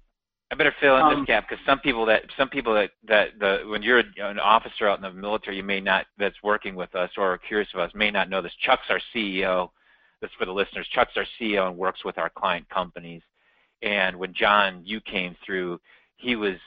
Better 0.61 0.75
fill 0.79 0.97
in 0.97 1.01
um, 1.01 1.15
this 1.15 1.25
gap 1.25 1.49
because 1.49 1.65
some 1.65 1.79
people 1.79 2.05
that 2.05 2.21
some 2.37 2.47
people 2.47 2.75
that 2.75 2.91
that 3.07 3.29
the 3.39 3.63
when 3.65 3.81
you're 3.81 4.03
an 4.17 4.37
officer 4.37 4.87
out 4.87 4.99
in 4.99 5.01
the 5.01 5.11
military, 5.11 5.57
you 5.57 5.63
may 5.63 5.79
not 5.79 6.05
that's 6.19 6.35
working 6.43 6.75
with 6.75 6.93
us 6.93 7.09
or 7.17 7.33
are 7.33 7.37
curious 7.39 7.67
of 7.73 7.79
us 7.79 7.91
may 7.95 8.11
not 8.11 8.29
know 8.29 8.43
this. 8.43 8.53
Chuck's 8.63 8.85
our 8.89 9.01
CEO. 9.15 9.71
This 10.21 10.29
for 10.37 10.45
the 10.45 10.51
listeners. 10.51 10.87
Chuck's 10.93 11.13
our 11.17 11.25
CEO 11.39 11.67
and 11.67 11.75
works 11.75 12.05
with 12.05 12.19
our 12.19 12.29
client 12.29 12.69
companies. 12.69 13.23
And 13.81 14.15
when 14.17 14.35
John 14.35 14.83
you 14.85 15.01
came 15.01 15.35
through, 15.43 15.79
he 16.17 16.35
was 16.35 16.57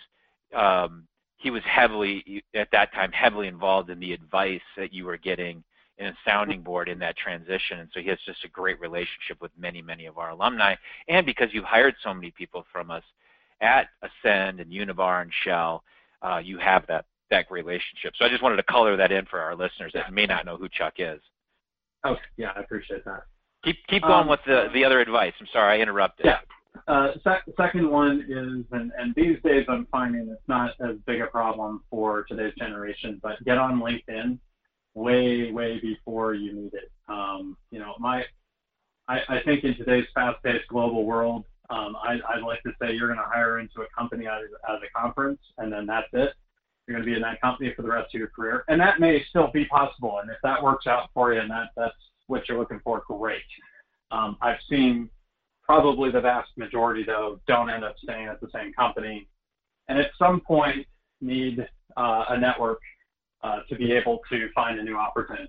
um, 0.56 1.06
he 1.36 1.52
was 1.52 1.62
heavily 1.64 2.42
at 2.52 2.72
that 2.72 2.92
time 2.92 3.12
heavily 3.12 3.46
involved 3.46 3.90
in 3.90 4.00
the 4.00 4.12
advice 4.12 4.60
that 4.76 4.92
you 4.92 5.04
were 5.04 5.18
getting 5.18 5.62
in 5.98 6.06
a 6.06 6.16
sounding 6.26 6.62
board 6.62 6.88
in 6.88 6.98
that 6.98 7.16
transition. 7.16 7.78
And 7.78 7.88
so 7.94 8.00
he 8.00 8.08
has 8.08 8.18
just 8.26 8.44
a 8.44 8.48
great 8.48 8.80
relationship 8.80 9.40
with 9.40 9.52
many, 9.56 9.80
many 9.80 10.06
of 10.06 10.18
our 10.18 10.30
alumni. 10.30 10.74
And 11.06 11.24
because 11.24 11.50
you've 11.52 11.62
hired 11.62 11.94
so 12.02 12.12
many 12.12 12.32
people 12.32 12.66
from 12.72 12.90
us, 12.90 13.04
at 13.60 13.88
Ascend 14.02 14.60
and 14.60 14.70
Univar 14.70 15.22
and 15.22 15.30
Shell, 15.44 15.82
uh, 16.22 16.38
you 16.38 16.58
have 16.58 16.86
that 16.88 17.06
that 17.30 17.50
relationship. 17.50 18.14
So 18.16 18.24
I 18.24 18.28
just 18.28 18.42
wanted 18.42 18.56
to 18.56 18.62
color 18.64 18.96
that 18.96 19.10
in 19.10 19.24
for 19.26 19.40
our 19.40 19.54
listeners 19.54 19.92
that 19.94 20.12
may 20.12 20.26
not 20.26 20.44
know 20.44 20.56
who 20.56 20.68
Chuck 20.68 20.94
is. 20.98 21.20
Oh, 22.04 22.16
yeah, 22.36 22.52
I 22.54 22.60
appreciate 22.60 23.04
that. 23.04 23.24
Keep 23.64 23.76
keep 23.88 24.02
going 24.02 24.24
um, 24.24 24.28
with 24.28 24.40
the 24.46 24.68
the 24.74 24.84
other 24.84 25.00
advice. 25.00 25.32
I'm 25.40 25.46
sorry 25.52 25.78
I 25.78 25.82
interrupted. 25.82 26.26
Yeah. 26.26 26.38
Uh, 26.88 27.12
sec- 27.22 27.44
second 27.56 27.88
one 27.88 28.20
is, 28.28 28.64
and, 28.72 28.92
and 28.98 29.14
these 29.14 29.38
days 29.44 29.64
I'm 29.68 29.86
finding 29.90 30.28
it's 30.28 30.42
not 30.48 30.72
as 30.80 30.96
big 31.06 31.20
a 31.20 31.26
problem 31.26 31.82
for 31.88 32.24
today's 32.24 32.52
generation, 32.58 33.20
but 33.22 33.42
get 33.44 33.58
on 33.58 33.80
LinkedIn 33.80 34.38
way, 34.94 35.52
way 35.52 35.78
before 35.80 36.34
you 36.34 36.52
need 36.52 36.74
it. 36.74 36.90
Um, 37.08 37.56
you 37.70 37.78
know, 37.78 37.94
my, 38.00 38.24
I, 39.08 39.20
I 39.28 39.42
think 39.44 39.64
in 39.64 39.76
today's 39.76 40.06
fast-paced 40.14 40.66
global 40.68 41.06
world, 41.06 41.44
um, 41.70 41.96
I, 41.96 42.18
I'd 42.28 42.42
like 42.42 42.62
to 42.64 42.72
say 42.80 42.92
you're 42.92 43.08
going 43.08 43.18
to 43.18 43.24
hire 43.24 43.58
into 43.58 43.80
a 43.80 43.86
company 43.96 44.26
out 44.26 44.42
of, 44.42 44.50
out 44.68 44.76
of 44.76 44.80
the 44.82 44.88
conference, 44.94 45.40
and 45.58 45.72
then 45.72 45.86
that's 45.86 46.08
it. 46.12 46.34
You're 46.86 46.96
going 46.96 47.06
to 47.06 47.10
be 47.10 47.16
in 47.16 47.22
that 47.22 47.40
company 47.40 47.72
for 47.74 47.82
the 47.82 47.88
rest 47.88 48.14
of 48.14 48.18
your 48.18 48.28
career, 48.28 48.64
and 48.68 48.78
that 48.80 49.00
may 49.00 49.24
still 49.30 49.50
be 49.52 49.64
possible. 49.64 50.18
And 50.20 50.30
if 50.30 50.36
that 50.42 50.62
works 50.62 50.86
out 50.86 51.08
for 51.14 51.32
you, 51.32 51.40
and 51.40 51.50
that 51.50 51.70
that's 51.76 51.94
what 52.26 52.48
you're 52.48 52.58
looking 52.58 52.80
for, 52.84 53.02
great. 53.06 53.42
Um, 54.10 54.36
I've 54.42 54.58
seen 54.68 55.08
probably 55.62 56.10
the 56.10 56.20
vast 56.20 56.50
majority 56.58 57.02
though 57.04 57.40
don't 57.46 57.70
end 57.70 57.84
up 57.84 57.94
staying 58.02 58.28
at 58.28 58.40
the 58.40 58.48
same 58.54 58.72
company, 58.74 59.26
and 59.88 59.98
at 59.98 60.10
some 60.18 60.40
point 60.40 60.86
need 61.22 61.66
uh, 61.96 62.24
a 62.28 62.38
network 62.38 62.80
uh, 63.42 63.60
to 63.68 63.76
be 63.76 63.92
able 63.92 64.20
to 64.30 64.48
find 64.54 64.78
a 64.78 64.82
new 64.82 64.96
opportunity. 64.96 65.48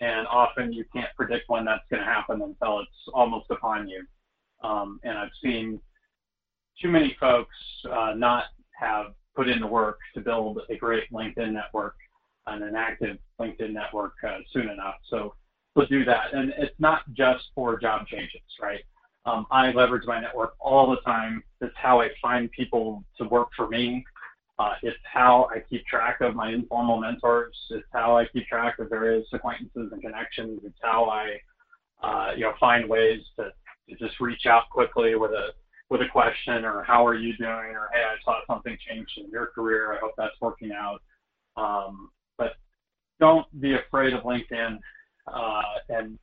And 0.00 0.26
often 0.26 0.72
you 0.72 0.84
can't 0.92 1.14
predict 1.16 1.48
when 1.48 1.64
that's 1.64 1.84
going 1.90 2.00
to 2.00 2.06
happen 2.06 2.42
until 2.42 2.80
it's 2.80 2.90
almost 3.14 3.50
upon 3.50 3.88
you. 3.88 4.04
Um, 4.62 5.00
and 5.02 5.18
I've 5.18 5.30
seen 5.42 5.80
too 6.80 6.88
many 6.88 7.16
folks 7.18 7.54
uh, 7.90 8.12
not 8.16 8.44
have 8.78 9.06
put 9.34 9.48
in 9.48 9.60
the 9.60 9.66
work 9.66 9.98
to 10.14 10.20
build 10.20 10.60
a 10.68 10.76
great 10.76 11.10
LinkedIn 11.12 11.52
network 11.52 11.94
and 12.46 12.62
an 12.62 12.74
active 12.74 13.18
LinkedIn 13.40 13.72
network 13.72 14.14
uh, 14.26 14.38
soon 14.52 14.68
enough. 14.68 14.96
So 15.08 15.34
we'll 15.74 15.86
do 15.86 16.04
that. 16.04 16.34
And 16.34 16.52
it's 16.58 16.74
not 16.78 17.02
just 17.12 17.44
for 17.54 17.78
job 17.78 18.06
changes, 18.06 18.40
right? 18.60 18.80
Um, 19.24 19.46
I 19.50 19.70
leverage 19.70 20.06
my 20.06 20.20
network 20.20 20.54
all 20.58 20.90
the 20.90 21.00
time. 21.02 21.42
It's 21.60 21.74
how 21.76 22.00
I 22.00 22.08
find 22.20 22.50
people 22.50 23.04
to 23.18 23.24
work 23.28 23.48
for 23.56 23.68
me. 23.68 24.04
Uh, 24.58 24.74
it's 24.82 24.98
how 25.04 25.48
I 25.54 25.60
keep 25.60 25.86
track 25.86 26.20
of 26.20 26.34
my 26.34 26.50
informal 26.50 27.00
mentors. 27.00 27.56
It's 27.70 27.86
how 27.92 28.16
I 28.16 28.26
keep 28.26 28.46
track 28.46 28.78
of 28.78 28.90
various 28.90 29.26
acquaintances 29.32 29.90
and 29.92 30.02
connections. 30.02 30.60
It's 30.64 30.78
how 30.82 31.04
I, 31.04 31.38
uh, 32.02 32.32
you 32.34 32.42
know, 32.42 32.52
find 32.58 32.88
ways 32.88 33.22
to 33.38 33.50
just 33.98 34.20
reach 34.20 34.46
out 34.46 34.70
quickly 34.70 35.14
with 35.14 35.32
a 35.32 35.48
with 35.90 36.00
a 36.00 36.08
question 36.08 36.64
or 36.64 36.82
how 36.84 37.06
are 37.06 37.14
you 37.14 37.36
doing 37.36 37.50
or 37.50 37.90
hey 37.92 38.02
I 38.02 38.16
saw 38.24 38.38
something 38.46 38.76
changed 38.88 39.12
in 39.18 39.30
your 39.30 39.48
career. 39.48 39.92
I 39.92 39.98
hope 39.98 40.12
that's 40.16 40.40
working 40.40 40.72
out. 40.72 41.02
Um, 41.56 42.10
but 42.38 42.52
don't 43.20 43.46
be 43.60 43.74
afraid 43.74 44.14
of 44.14 44.22
LinkedIn 44.22 44.78
uh, 45.26 45.62
and 45.90 46.18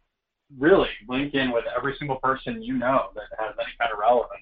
really 0.57 0.89
link 1.07 1.35
in 1.35 1.51
with 1.51 1.65
every 1.77 1.95
single 1.99 2.15
person 2.17 2.63
you 2.63 2.77
know 2.77 3.09
that 3.13 3.25
has 3.37 3.53
any 3.59 3.71
kind 3.79 3.91
of 3.93 3.99
relevance 3.99 4.41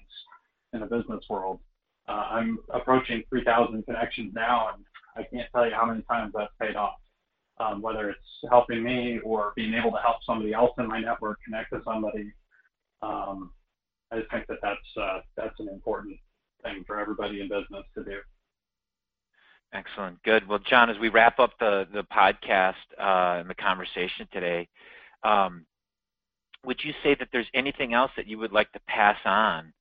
in 0.72 0.80
the 0.80 0.86
business 0.86 1.24
world. 1.28 1.60
Uh, 2.08 2.26
I'm 2.30 2.58
approaching 2.72 3.22
3,000 3.28 3.84
connections 3.84 4.32
now 4.34 4.70
and 4.74 4.84
I 5.14 5.28
can't 5.28 5.48
tell 5.54 5.66
you 5.66 5.74
how 5.74 5.84
many 5.84 6.02
times 6.02 6.32
that's 6.34 6.52
paid 6.60 6.76
off. 6.76 6.94
Um, 7.60 7.82
whether 7.82 8.08
it's 8.08 8.20
helping 8.48 8.84
me 8.84 9.18
or 9.24 9.52
being 9.56 9.74
able 9.74 9.90
to 9.90 9.98
help 9.98 10.18
somebody 10.24 10.54
else 10.54 10.70
in 10.78 10.86
my 10.86 11.00
network 11.00 11.40
connect 11.44 11.72
to 11.72 11.82
somebody 11.84 12.32
um, 13.02 13.52
I 14.10 14.18
just 14.18 14.30
think 14.30 14.46
that 14.48 14.58
that's 14.62 14.96
uh, 15.00 15.20
that's 15.36 15.58
an 15.60 15.68
important 15.68 16.16
thing 16.62 16.84
for 16.86 16.98
everybody 16.98 17.40
in 17.40 17.48
business 17.48 17.84
to 17.94 18.04
do. 18.04 18.18
Excellent. 19.72 20.22
Good. 20.22 20.48
Well, 20.48 20.60
John, 20.60 20.88
as 20.88 20.98
we 20.98 21.08
wrap 21.08 21.38
up 21.38 21.52
the 21.60 21.86
the 21.92 22.04
podcast 22.04 22.74
uh, 22.98 23.40
and 23.40 23.50
the 23.50 23.54
conversation 23.54 24.26
today, 24.32 24.68
um, 25.24 25.66
would 26.64 26.82
you 26.82 26.92
say 27.02 27.14
that 27.18 27.28
there's 27.32 27.46
anything 27.54 27.92
else 27.92 28.10
that 28.16 28.26
you 28.26 28.38
would 28.38 28.52
like 28.52 28.72
to 28.72 28.80
pass 28.88 29.18
on 29.24 29.72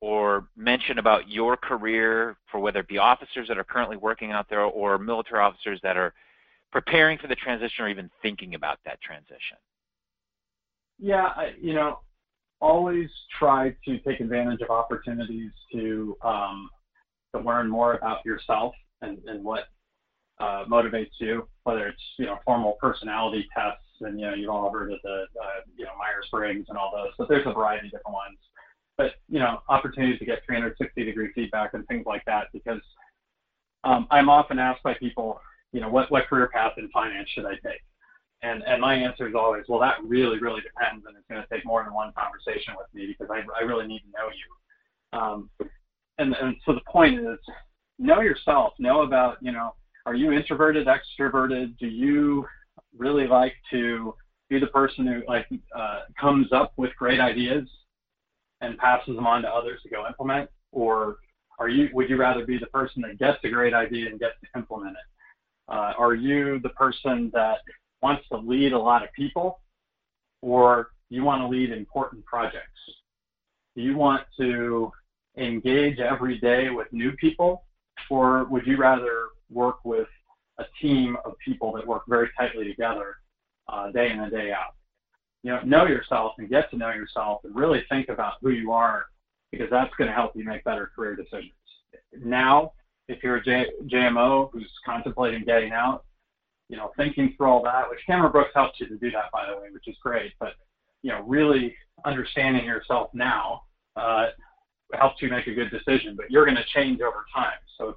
or 0.00 0.48
mention 0.56 0.98
about 0.98 1.28
your 1.28 1.56
career 1.56 2.36
for 2.50 2.60
whether 2.60 2.80
it 2.80 2.88
be 2.88 2.98
officers 2.98 3.48
that 3.48 3.58
are 3.58 3.64
currently 3.64 3.96
working 3.96 4.30
out 4.30 4.48
there 4.48 4.62
or 4.62 4.96
military 4.96 5.40
officers 5.40 5.80
that 5.82 5.96
are 5.96 6.14
preparing 6.70 7.18
for 7.18 7.26
the 7.26 7.34
transition 7.34 7.84
or 7.84 7.88
even 7.88 8.10
thinking 8.22 8.54
about 8.54 8.78
that 8.84 9.00
transition? 9.00 9.56
Yeah, 10.98 11.26
I, 11.36 11.52
you 11.60 11.74
know, 11.74 12.00
always 12.60 13.08
try 13.38 13.74
to 13.84 13.98
take 14.00 14.20
advantage 14.20 14.60
of 14.62 14.70
opportunities 14.70 15.50
to 15.72 16.16
um, 16.22 16.68
to 17.34 17.40
learn 17.40 17.68
more 17.68 17.94
about 17.94 18.24
yourself 18.24 18.74
and, 19.02 19.18
and 19.26 19.44
what 19.44 19.64
uh, 20.40 20.64
motivates 20.66 21.10
you, 21.20 21.46
whether 21.64 21.86
it's 21.86 22.02
you 22.18 22.26
know 22.26 22.38
formal 22.44 22.76
personality 22.80 23.46
tests 23.56 23.82
and 24.00 24.18
you 24.18 24.26
know 24.26 24.34
you've 24.34 24.50
all 24.50 24.70
heard 24.70 24.92
of 24.92 24.98
the 25.02 25.26
uh, 25.40 25.60
you 25.76 25.84
know 25.84 25.92
Myers 25.98 26.28
Briggs 26.30 26.66
and 26.68 26.78
all 26.78 26.92
those, 26.94 27.12
but 27.18 27.28
there's 27.28 27.46
a 27.46 27.52
variety 27.52 27.88
of 27.88 27.92
different 27.92 28.14
ones. 28.14 28.38
But 28.96 29.12
you 29.28 29.38
know 29.38 29.60
opportunities 29.68 30.18
to 30.18 30.24
get 30.24 30.40
360 30.46 31.04
degree 31.04 31.30
feedback 31.34 31.74
and 31.74 31.86
things 31.86 32.06
like 32.06 32.24
that 32.26 32.48
because 32.52 32.80
um, 33.84 34.06
I'm 34.10 34.28
often 34.28 34.58
asked 34.58 34.82
by 34.82 34.94
people, 34.94 35.40
you 35.72 35.80
know, 35.80 35.88
what 35.88 36.10
what 36.10 36.26
career 36.26 36.48
path 36.52 36.72
in 36.78 36.88
finance 36.90 37.28
should 37.30 37.46
I 37.46 37.52
take? 37.52 37.80
And 38.42 38.62
and 38.64 38.80
my 38.80 38.94
answer 38.94 39.28
is 39.28 39.34
always, 39.34 39.64
well, 39.68 39.80
that 39.80 39.96
really 40.04 40.38
really 40.38 40.60
depends, 40.60 41.04
and 41.06 41.16
it's 41.16 41.26
going 41.28 41.42
to 41.42 41.48
take 41.52 41.64
more 41.66 41.82
than 41.82 41.92
one 41.92 42.12
conversation 42.16 42.74
with 42.76 42.86
me 42.94 43.06
because 43.06 43.28
I 43.30 43.42
I 43.58 43.64
really 43.64 43.86
need 43.86 44.00
to 44.00 44.10
know 44.10 44.28
you. 44.30 45.18
Um, 45.18 45.50
and 46.18 46.34
and 46.34 46.56
so 46.64 46.72
the 46.74 46.80
point 46.88 47.18
is, 47.18 47.38
know 47.98 48.20
yourself. 48.20 48.74
Know 48.78 49.02
about 49.02 49.38
you 49.40 49.50
know, 49.50 49.74
are 50.06 50.14
you 50.14 50.32
introverted, 50.32 50.86
extroverted? 50.86 51.76
Do 51.78 51.88
you 51.88 52.46
really 52.96 53.26
like 53.26 53.54
to 53.72 54.14
be 54.48 54.58
the 54.58 54.68
person 54.68 55.06
who 55.06 55.22
like 55.26 55.46
uh, 55.76 56.02
comes 56.18 56.52
up 56.52 56.72
with 56.76 56.94
great 56.96 57.20
ideas 57.20 57.68
and 58.60 58.78
passes 58.78 59.14
them 59.14 59.26
on 59.26 59.42
to 59.42 59.48
others 59.48 59.80
to 59.82 59.88
go 59.88 60.06
implement, 60.06 60.48
or 60.72 61.16
are 61.58 61.68
you 61.68 61.88
would 61.92 62.08
you 62.08 62.16
rather 62.16 62.46
be 62.46 62.58
the 62.58 62.66
person 62.66 63.02
that 63.02 63.18
gets 63.18 63.38
a 63.44 63.48
great 63.48 63.74
idea 63.74 64.08
and 64.08 64.20
gets 64.20 64.34
to 64.42 64.58
implement 64.58 64.92
it? 64.92 65.72
Uh, 65.72 65.92
are 65.98 66.14
you 66.14 66.60
the 66.60 66.70
person 66.70 67.30
that 67.34 67.58
wants 68.02 68.26
to 68.30 68.38
lead 68.38 68.72
a 68.72 68.78
lot 68.78 69.02
of 69.02 69.12
people, 69.12 69.60
or 70.42 70.90
you 71.10 71.24
want 71.24 71.42
to 71.42 71.48
lead 71.48 71.70
important 71.70 72.24
projects? 72.24 72.64
Do 73.76 73.82
you 73.82 73.96
want 73.96 74.22
to 74.38 74.90
engage 75.36 75.98
every 75.98 76.38
day 76.38 76.70
with 76.70 76.92
new 76.92 77.12
people, 77.12 77.64
or 78.10 78.44
would 78.44 78.66
you 78.66 78.76
rather 78.76 79.28
work 79.50 79.84
with 79.84 80.08
a 80.58 80.64
team 80.80 81.16
of 81.24 81.34
people 81.44 81.72
that 81.72 81.86
work 81.86 82.02
very 82.08 82.28
tightly 82.36 82.64
together 82.64 83.16
uh, 83.68 83.90
day 83.90 84.10
in 84.10 84.20
and 84.20 84.32
day 84.32 84.52
out? 84.52 84.74
You 85.42 85.52
know, 85.52 85.60
know 85.62 85.86
yourself 85.86 86.32
and 86.38 86.48
get 86.48 86.70
to 86.70 86.76
know 86.76 86.90
yourself 86.90 87.42
and 87.44 87.54
really 87.54 87.84
think 87.88 88.08
about 88.08 88.34
who 88.40 88.50
you 88.50 88.72
are 88.72 89.06
because 89.52 89.70
that's 89.70 89.94
going 89.96 90.08
to 90.08 90.14
help 90.14 90.32
you 90.34 90.44
make 90.44 90.64
better 90.64 90.90
career 90.94 91.14
decisions. 91.14 91.52
Now, 92.24 92.72
if 93.08 93.22
you're 93.22 93.36
a 93.36 93.44
J- 93.44 93.70
JMO 93.86 94.50
who's 94.52 94.70
contemplating 94.84 95.44
getting 95.44 95.72
out, 95.72 96.04
you 96.68 96.76
know, 96.76 96.90
thinking 96.96 97.34
through 97.36 97.46
all 97.46 97.62
that, 97.62 97.88
which 97.88 98.00
Cameron 98.06 98.32
Brooks 98.32 98.50
helps 98.54 98.78
you 98.80 98.86
to 98.88 98.96
do 98.96 99.10
that, 99.10 99.30
by 99.32 99.46
the 99.46 99.60
way, 99.60 99.68
which 99.72 99.88
is 99.88 99.96
great. 100.02 100.32
But 100.38 100.54
you 101.02 101.10
know, 101.10 101.22
really 101.26 101.74
understanding 102.04 102.64
yourself 102.64 103.10
now 103.14 103.62
uh, 103.96 104.26
helps 104.94 105.22
you 105.22 105.30
make 105.30 105.46
a 105.46 105.54
good 105.54 105.70
decision. 105.70 106.14
But 106.16 106.30
you're 106.30 106.44
going 106.44 106.56
to 106.56 106.64
change 106.74 107.00
over 107.00 107.24
time. 107.34 107.58
So, 107.78 107.96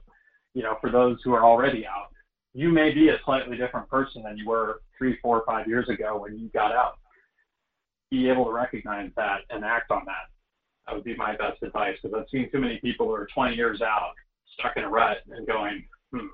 you 0.54 0.64
know, 0.64 0.78
for 0.82 0.92
those 0.92 1.18
who 1.24 1.34
are 1.34 1.44
already 1.44 1.86
out, 1.86 2.10
you 2.54 2.70
may 2.70 2.94
be 2.94 3.10
a 3.10 3.18
slightly 3.26 3.58
different 3.58 3.90
person 3.90 4.24
than 4.24 4.38
you 4.38 4.48
were 4.48 4.82
three, 4.98 5.18
four, 5.22 5.44
five 5.46 5.68
years 5.68 5.88
ago 5.90 6.20
when 6.20 6.38
you 6.38 6.50
got 6.50 6.72
out. 6.72 7.00
Be 8.10 8.30
able 8.30 8.46
to 8.46 8.52
recognize 8.52 9.10
that 9.16 9.40
and 9.50 9.64
act 9.64 9.90
on 9.90 10.02
that. 10.06 10.30
That 10.86 10.96
would 10.96 11.06
be 11.06 11.16
my 11.16 11.36
best 11.38 11.64
advice 11.64 11.96
because 12.02 12.18
I've 12.18 12.30
seen 12.30 12.52
too 12.52 12.60
many 12.60 12.78
people 12.80 13.06
who 13.06 13.14
are 13.14 13.28
20 13.34 13.56
years 13.56 13.82
out, 13.82 14.12
stuck 14.60 14.76
in 14.76 14.84
a 14.84 14.90
rut, 14.90 15.18
and 15.30 15.48
going, 15.48 15.86
hmm, 16.12 16.28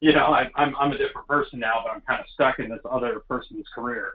you 0.00 0.12
know, 0.12 0.26
I, 0.26 0.48
I'm 0.56 0.74
I'm 0.76 0.92
a 0.92 0.98
different 0.98 1.28
person 1.28 1.58
now, 1.58 1.82
but 1.84 1.92
I'm 1.92 2.00
kind 2.02 2.20
of 2.20 2.26
stuck 2.32 2.58
in 2.58 2.68
this 2.68 2.80
other 2.90 3.20
person's 3.28 3.66
career, 3.74 4.14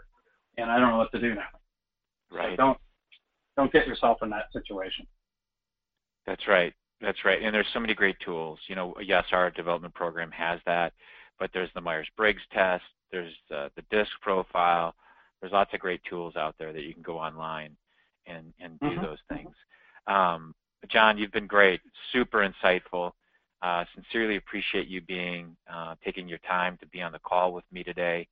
and 0.58 0.72
I 0.72 0.80
don't 0.80 0.90
know 0.90 0.98
what 0.98 1.12
to 1.12 1.20
do 1.20 1.36
now. 1.36 1.44
Right. 2.32 2.54
So 2.54 2.56
don't 2.58 2.78
don't 3.56 3.72
get 3.72 3.88
yourself 3.88 4.18
in 4.24 4.30
that 4.32 4.52
situation. 4.52 5.06
That's 6.26 6.48
right. 6.48 6.74
That's 7.02 7.24
right. 7.24 7.42
And 7.42 7.54
there's 7.54 7.68
so 7.74 7.80
many 7.80 7.94
great 7.94 8.18
tools. 8.24 8.60
You 8.68 8.76
know, 8.76 8.96
yes, 9.02 9.26
our 9.32 9.52
development 9.52 9.94
program 9.94 10.32
has 10.32 10.60
that, 10.66 10.94
but 11.40 11.52
there's 11.54 11.70
the 11.76 11.82
Myers-Briggs 11.82 12.42
test. 12.52 12.84
There's 13.12 13.34
uh, 13.56 13.70
the 13.76 13.84
DISC 13.92 14.10
profile. 14.22 14.96
There's 15.40 15.54
lots 15.54 15.74
of 15.74 15.80
great 15.80 16.02
tools 16.10 16.36
out 16.36 16.56
there 16.58 16.74
that 16.74 16.84
you 16.84 16.94
can 16.94 17.04
go 17.04 17.20
online 17.20 17.76
and 18.26 18.54
and 18.60 18.80
do 18.80 18.88
mm-hmm. 18.88 19.04
those 19.04 19.20
things. 19.30 19.54
Um, 20.08 20.56
John, 20.90 21.18
you've 21.18 21.32
been 21.32 21.48
great. 21.48 21.82
Super 22.12 22.48
insightful. 22.48 23.12
Uh, 23.62 23.86
sincerely 23.96 24.36
appreciate 24.36 24.88
you 24.88 25.02
being 25.02 25.56
uh, 25.72 25.96
taking 26.04 26.28
your 26.28 26.38
time 26.40 26.78
to 26.80 26.88
be 26.88 27.02
on 27.02 27.12
the 27.12 27.20
call 27.20 27.54
with 27.54 27.64
me 27.72 27.84
today, 27.84 28.28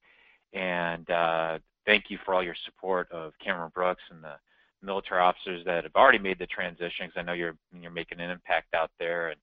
and 0.54 1.10
uh, 1.10 1.58
thank 1.86 2.06
you 2.10 2.18
for 2.24 2.34
all 2.34 2.44
your 2.44 2.56
support 2.66 3.12
of 3.12 3.34
Cameron 3.44 3.72
Brooks 3.74 4.04
and 4.12 4.24
the 4.24 4.36
military 4.82 5.22
officers 5.22 5.64
that 5.66 5.84
have 5.86 5.96
already 5.96 6.20
made 6.20 6.38
the 6.40 6.48
transition. 6.48 7.08
Because 7.08 7.18
I 7.18 7.24
know 7.24 7.34
you're 7.34 7.58
you're 7.80 7.92
making 7.92 8.20
an 8.20 8.30
impact 8.30 8.74
out 8.74 8.92
there, 9.00 9.30
and 9.30 9.40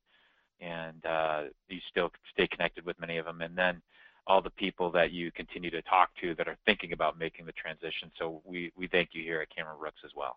and 0.60 1.06
uh, 1.06 1.42
you 1.68 1.78
still 1.90 2.10
stay 2.32 2.46
connected 2.46 2.84
with 2.84 3.00
many 3.00 3.16
of 3.16 3.24
them, 3.24 3.40
and 3.40 3.56
then 3.56 3.80
all 4.26 4.42
the 4.42 4.50
people 4.50 4.90
that 4.92 5.12
you 5.12 5.32
continue 5.32 5.70
to 5.70 5.82
talk 5.82 6.10
to 6.20 6.34
that 6.34 6.46
are 6.46 6.56
thinking 6.66 6.92
about 6.92 7.18
making 7.18 7.46
the 7.46 7.52
transition. 7.52 8.10
So 8.18 8.42
we 8.44 8.70
we 8.76 8.86
thank 8.86 9.10
you 9.12 9.22
here 9.22 9.40
at 9.40 9.54
Cameron 9.54 9.78
Brooks 9.80 10.02
as 10.04 10.12
well. 10.14 10.36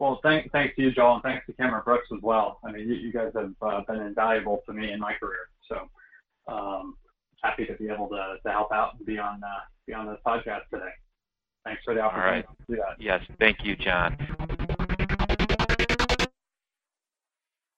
Well, 0.00 0.18
thank, 0.22 0.50
thanks 0.50 0.74
to 0.76 0.82
you, 0.82 0.92
Joel, 0.92 1.14
and 1.14 1.22
thanks 1.22 1.44
to 1.46 1.52
Cameron 1.52 1.82
Brooks 1.84 2.08
as 2.10 2.22
well. 2.22 2.58
I 2.64 2.72
mean, 2.72 2.88
you, 2.88 2.94
you 2.94 3.12
guys 3.12 3.32
have 3.34 3.52
uh, 3.60 3.82
been 3.86 4.00
invaluable 4.00 4.62
to 4.66 4.72
me 4.72 4.92
in 4.92 4.98
my 4.98 5.12
career. 5.12 5.50
So 5.68 6.52
um, 6.52 6.96
happy 7.44 7.66
to 7.66 7.74
be 7.74 7.90
able 7.90 8.08
to, 8.08 8.36
to 8.44 8.50
help 8.50 8.72
out 8.72 8.94
and 8.96 9.06
be 9.06 9.18
on 9.18 9.42
uh, 9.44 9.60
be 9.86 9.92
on 9.92 10.06
this 10.06 10.18
podcast 10.26 10.62
today. 10.72 10.90
Thanks 11.64 11.82
for 11.84 11.94
the 11.94 12.00
opportunity 12.00 12.46
All 12.48 12.54
right. 12.54 12.66
to 12.66 12.72
do 12.72 12.76
that. 12.76 13.02
Yes, 13.02 13.20
thank 13.38 13.58
you, 13.62 13.76
John. 13.76 14.56